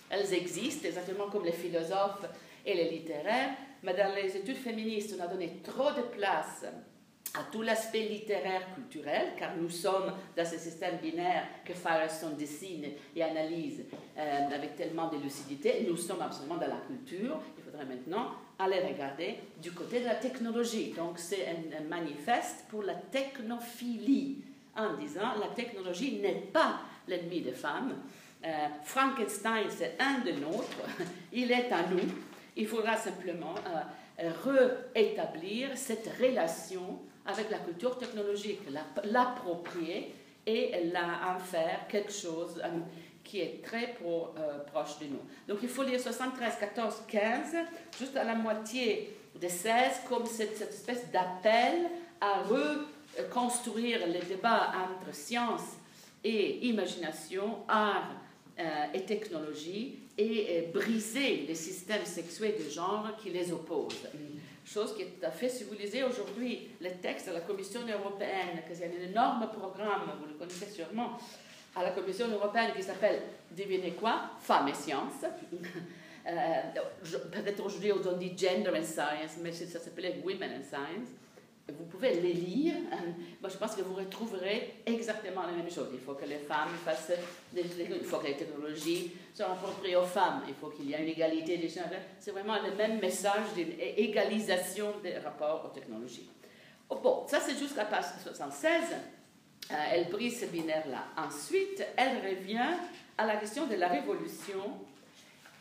[0.09, 2.25] elles existent, exactement comme les philosophes
[2.65, 3.51] et les littéraires,
[3.84, 6.65] mais dans les études féministes, on a donné trop de place
[7.34, 12.86] à tout l'aspect littéraire culturel, car nous sommes dans ce système binaire que Firestone dessine
[13.15, 13.84] et analyse
[14.17, 15.86] euh, avec tellement de lucidité.
[15.88, 17.39] Nous sommes absolument dans la culture.
[17.57, 20.93] Il faudrait maintenant aller regarder du côté de la technologie.
[20.93, 24.43] Donc c'est un, manifeste pour la technophilie,
[24.78, 27.95] en disant la technologie n'est pas l'ennemi des femmes.
[28.45, 30.84] Euh, Frankenstein, c'est un de nôtres.
[31.34, 32.07] Il est à nous.
[32.55, 33.55] Il faudra simplement
[34.19, 34.32] euh,
[34.95, 38.61] rétablir cette relation avec la culture technologique,
[39.03, 40.13] l'approprier
[40.45, 42.69] et en faire quelque chose euh,
[43.23, 45.19] qui est très euh, proche de nous.
[45.47, 47.55] Donc il faut lire 73, 14, 15,
[47.99, 51.89] juste à la moitié des 16, comme cette, espèce d'appel
[52.21, 52.43] à
[53.18, 55.78] reconstruire les débats entre science
[56.24, 58.11] et imagination, art
[58.59, 58.63] euh,
[58.93, 64.07] et technologie, et briser les systèmes sexuels de genre qui les opposent
[64.68, 66.70] chose qui est tout à fait civilisée aujourd'hui.
[66.82, 71.18] Le texte de la Commission européenne, qui est un énorme programme, vous le connaissez sûrement,
[71.76, 74.32] à la Commission européenne qui s'appelle, devinez quoi?
[74.39, 75.24] Femmes et sciences.
[76.28, 76.61] euh,
[77.32, 81.09] Peut-être aujourd'hui on dit Gender and Science, mais ça s'appelait Women and Science
[81.70, 82.76] vous pouvez les lire.
[83.41, 85.89] Moi, je pense que vous retrouverez exactement la même chose.
[85.93, 87.11] Il faut que les femmes fassent
[87.55, 90.43] il faut que les technologies soient appropriées aux femmes.
[90.47, 91.86] Il faut qu'il y ait une égalité des genres.
[92.20, 96.30] C'est vraiment le même message d'une égalisation des rapports aux technologies.
[96.89, 98.84] Oh, bon, ça c'est jusqu'à page 76.
[99.70, 101.03] Euh, elle brise ce binaire-là.
[101.18, 102.78] Ensuite, elle revient
[103.18, 104.80] à la question de la révolution.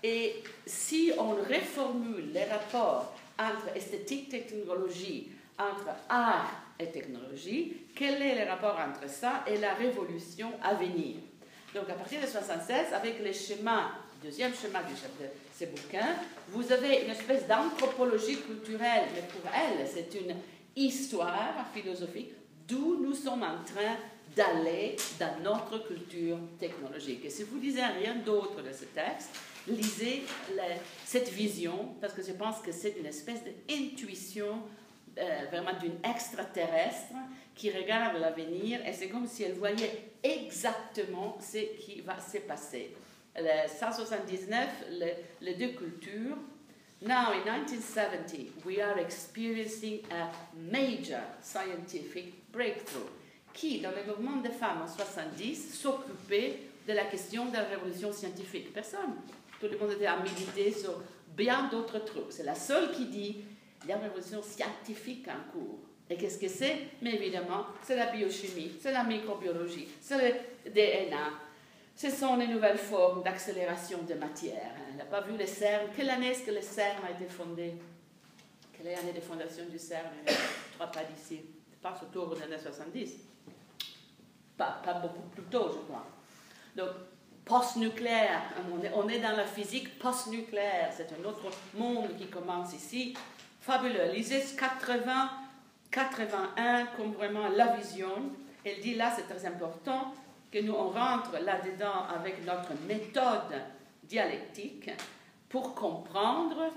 [0.02, 8.20] Et si on reformule les rapports entre esthétique et technologie, entre art et technologie, quel
[8.20, 11.16] est le rapport entre ça et la révolution à venir?
[11.74, 13.90] Donc à partir de 76, avec schémas,
[14.22, 16.16] deuxième schéma du chef de ces bouquins,
[16.48, 20.34] vous avez une espèce d'anthropologie culturelle, mais pour elle, c'est une
[20.74, 22.32] histoire philosophique
[22.68, 23.96] d'où nous sommes en train
[24.34, 27.24] d'aller dans notre culture technologique.
[27.24, 29.30] Et si vous lisez rien d'autre de ce texte,
[29.66, 30.24] lisez
[31.04, 34.62] cette vision, parce que je pense que c'est une espèce d'intuition
[35.18, 37.14] euh, vraiment d'une extraterrestre
[37.54, 42.94] qui regarde l'avenir et c'est comme si elle voyait exactement ce qui va se passer.
[43.34, 44.68] Le 179,
[45.40, 46.36] les deux cultures.
[47.02, 53.10] Now, in 1970, we are experiencing a major scientific breakthrough.
[53.52, 58.12] Qui, dans le mouvement des femmes en 70, s'occupait de la question de la révolution
[58.12, 58.72] scientifique?
[58.72, 59.14] Personne.
[59.60, 61.02] Tout le monde était à méditer sur
[61.36, 62.30] bien d'autres trucs.
[62.30, 63.44] C'est la seule qui dit
[63.82, 65.78] il y a une révolution scientifique en cours.
[66.08, 66.76] Et qu'est-ce que c'est?
[67.02, 70.16] Mais évidemment, c'est la biochimie, c'est la microbiologie, c'est
[70.64, 71.30] le DNA.
[71.96, 74.70] Ce sont les nouvelles formes d'accélération de matière.
[74.90, 75.86] Elle n'a pas vu le CERN.
[75.96, 77.72] Quelle année est-ce que le CERN a été fondé
[78.72, 80.10] Quelle est l'année de fondation du CERN
[80.76, 81.40] crois pas d'ici.
[81.82, 83.14] Pense autour des années 70.
[84.56, 86.06] Pas, pas beaucoup plus tôt, je crois.
[86.76, 86.90] Donc,
[87.44, 88.42] post-nucléaire.
[88.72, 90.92] On est, on est dans la physique post-nucléaire.
[90.94, 93.14] C'est un autre monde qui commence ici
[93.66, 94.12] fabuleux.
[94.12, 95.30] Lisez 80,
[95.90, 98.30] 81 comme vraiment la vision.
[98.64, 100.14] Elle dit là, c'est très important
[100.52, 103.60] que nous on rentre là-dedans avec notre méthode
[104.04, 104.90] dialectique
[105.48, 106.72] pour comprendre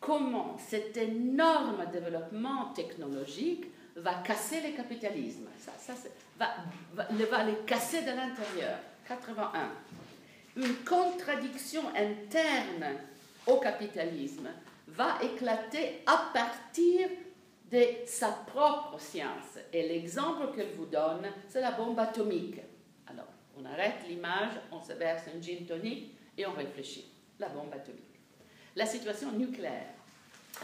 [0.00, 3.64] comment cet énorme développement technologique
[3.96, 5.46] va casser le capitalisme.
[5.58, 5.94] Ça,
[6.38, 6.48] va,
[6.94, 8.76] va, va les casser de l'intérieur.
[9.08, 9.70] 81.
[10.56, 12.96] Une contradiction interne
[13.46, 14.48] au capitalisme
[14.96, 17.08] va éclater à partir
[17.70, 19.58] de sa propre science.
[19.72, 22.60] Et l'exemple qu'elle vous donne, c'est la bombe atomique.
[23.06, 23.26] Alors,
[23.58, 27.10] on arrête l'image, on se verse un gin tonic et on réfléchit.
[27.40, 28.20] la bombe atomique.
[28.76, 29.94] La situation nucléaire,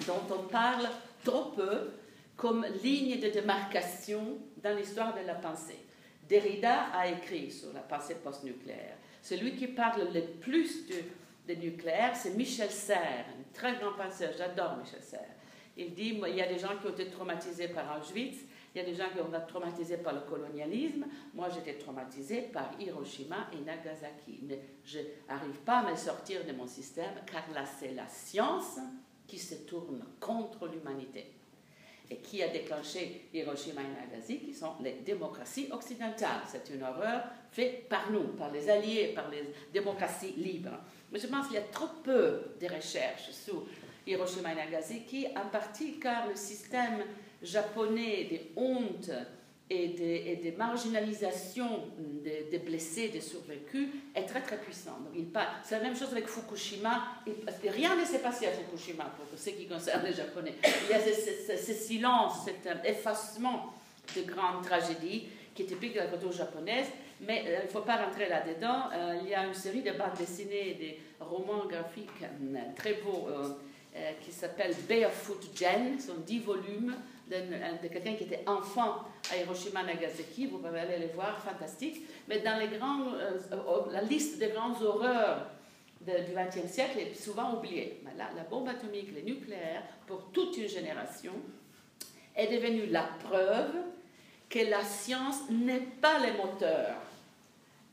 [0.06, 0.88] dont on parle
[1.24, 1.90] trop peu
[2.36, 5.80] comme ligne de démarcation dans l'histoire de la pensée.
[6.28, 8.96] Derrida a écrit sur la pensée post-nucléaire.
[9.20, 10.94] Celui qui parle le plus de,
[11.48, 14.30] de nucléaire, c'est Michel Serres, très grand penseur.
[14.36, 15.36] J'adore Michel Serres.
[15.76, 18.38] Il dit il y a des gens qui ont été traumatisés par Auschwitz,
[18.74, 21.06] il y a des gens qui ont été traumatisés par le colonialisme.
[21.34, 24.40] Moi, j'étais traumatisé par Hiroshima et Nagasaki.
[24.42, 28.78] Mais je n'arrive pas à me sortir de mon système car là, c'est la science
[29.26, 31.32] qui se tourne contre l'humanité
[32.10, 36.42] et qui a déclenché Hiroshima et Nagasaki, qui sont les démocraties occidentales.
[36.46, 40.78] C'est une horreur faite par nous, par les alliés, par les démocraties libres.
[41.12, 43.64] Mais je pense qu'il y a trop peu de recherches sur
[44.06, 47.04] Hiroshima et Nagasaki, en partie car le système
[47.42, 49.10] japonais des hontes
[49.70, 54.98] et des, et marginalisations des, blessés, des survécus est très très puissant.
[55.62, 57.22] C'est la même chose avec Fukushima.
[57.68, 60.54] rien ne s'est passé à Fukushima pour ce qui concerne les Japonais.
[60.64, 61.00] Il y a
[61.56, 63.72] ce, silence, cet effacement
[64.16, 66.86] de grandes tragédies qui est typique de la culture japonaise.
[67.20, 68.90] Mais euh, il ne faut pas rentrer là-dedans.
[68.92, 73.28] Euh, il y a une série de bandes dessinées, des romans graphiques euh, très beaux
[74.20, 76.94] qui s'appelle Barefoot Jen, sont dix volumes
[77.30, 82.02] de, quelqu'un qui était enfant à Hiroshima Nagasaki, vous pouvez aller les voir, fantastique.
[82.28, 83.38] Mais dans euh,
[83.90, 85.46] la liste des grandes horreurs
[86.00, 88.00] du XXe siècle est souvent oubliée.
[88.04, 91.32] Mais la bombe atomique, le nucléaire, pour toute une génération,
[92.34, 93.74] est devenue la preuve
[94.48, 96.96] que la science n'est pas le moteur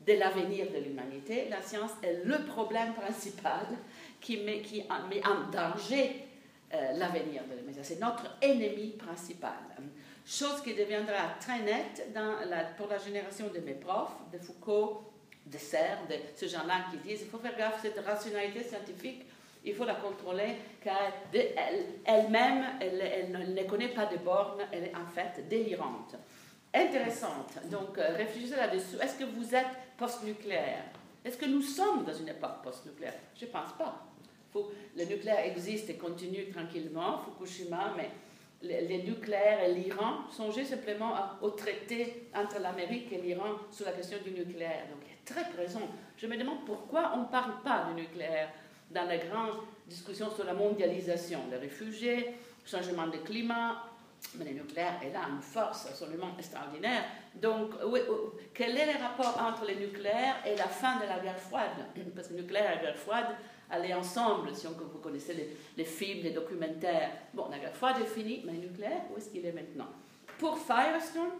[0.08, 1.48] de l'avenir de l'humanité.
[1.50, 3.66] La science est le problème principal
[4.20, 6.24] qui met, qui met en danger
[6.72, 7.82] euh, l'avenir de l'humanité.
[7.82, 9.52] C'est notre ennemi principal.
[10.26, 12.08] Chose qui deviendra très nette
[12.76, 15.02] pour la génération de mes profs, de Foucault,
[15.46, 19.24] de Serre, de ce gens-là qui disent il faut faire gaffe, cette rationalité scientifique,
[19.64, 21.12] il faut la contrôler car
[22.04, 26.14] elle-même, elle, elle, ne connaît pas de bornes, elle est en fait délirante.
[26.74, 27.58] Intéressante.
[27.70, 28.96] Donc, euh, réfléchissez là-dessus.
[29.00, 29.66] Est-ce que vous êtes
[29.96, 30.84] post-nucléaire?
[31.24, 33.14] Est-ce que nous sommes dans une époque post-nucléaire?
[33.34, 34.08] Je ne pense pas
[34.96, 38.10] le nucléaire existe et continue tranquillement, Fukushima, mais
[38.62, 44.18] les, nucléaires et l'Iran, songez simplement au traité entre l'Amérique et l'Iran sur la question
[44.24, 44.86] du nucléaire.
[44.90, 45.88] Donc, il est très présent.
[46.16, 48.50] Je me demande pourquoi on ne parle pas du nucléaire
[48.90, 53.84] dans les grandes discussions sur la mondialisation, les réfugiés, changement de climat,
[54.34, 57.04] mais le nucléaire est là, une force absolument extraordinaire.
[57.34, 57.72] Donc,
[58.54, 61.86] quel est le rapport entre le nucléaire et la fin de la guerre froide?
[62.14, 63.26] Parce que le nucléaire et la guerre froide,
[63.70, 67.10] aller ensemble, si on, vous connaissez les, films, les documentaires.
[67.34, 69.88] Bon, la guerre froide est finie, mais le nucléaire, où est-ce qu'il est maintenant?
[70.38, 71.32] Pour Firestone,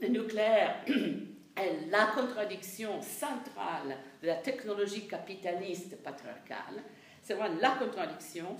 [0.00, 6.82] le nucléaire est la contradiction centrale de la technologie capitaliste patriarcale.
[7.22, 8.56] C'est vraiment la contradiction.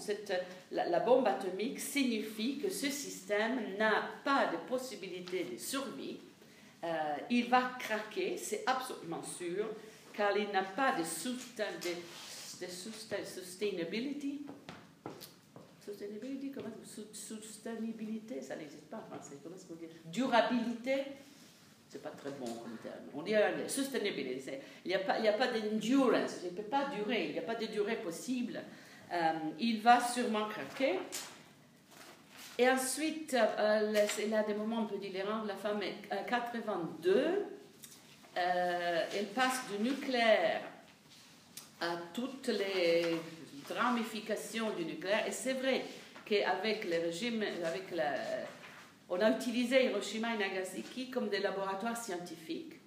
[0.71, 6.21] La, la, bombe atomique signifie que ce système n'a pas de possibilité de survie.
[6.85, 9.67] Euh, il va craquer, c'est absolument sûr,
[10.13, 11.97] car il n'a pas de, de
[12.63, 14.47] de sustainability.
[15.85, 16.69] Sustainability, comment
[17.13, 19.39] Sustainabilité, ça n'existe pas en français.
[19.43, 19.89] Comment est-ce qu'on dit?
[20.05, 21.03] Durabilité,
[21.93, 23.05] c'est pas très bon comme terme.
[23.15, 24.51] On dit euh, sustainability.
[24.87, 27.39] Il n'y a pas, il a pas d'endurance, il ne peut pas durer, il n'y
[27.39, 28.63] a pas de durée possible.
[29.13, 31.01] Euh, il va sûrement craquer.
[32.59, 35.45] Et ensuite, euh, c'est là des moments un peu différents.
[35.45, 37.45] La femme est 82.
[38.37, 40.63] elle passe du nucléaire
[41.79, 43.19] à toutes les
[43.69, 45.27] ramifications du nucléaire.
[45.27, 45.85] Et c'est vrai
[46.25, 48.15] qu'avec le régime, avec la,
[49.13, 52.81] on a utilisé Hiroshima et Nagasaki comme des laboratoires scientifiques.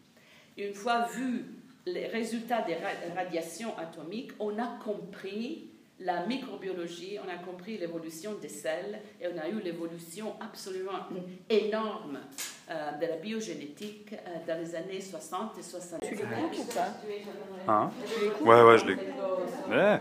[0.58, 1.46] Une fois vu
[1.86, 2.78] les résultats des
[3.16, 5.70] radiations atomiques, on a compris
[6.00, 11.00] la microbiologie, on a compris l'évolution des selles et on a eu l'évolution absolument
[11.48, 12.20] énorme
[12.72, 16.08] euh, de la biogénétique euh, dans les années 60 et 70.
[16.08, 17.72] Tu l'écoutes ou pas?
[17.72, 17.92] Hein?
[18.42, 19.06] Ouais, ouais, je l'écoute.
[19.70, 20.00] Ouais.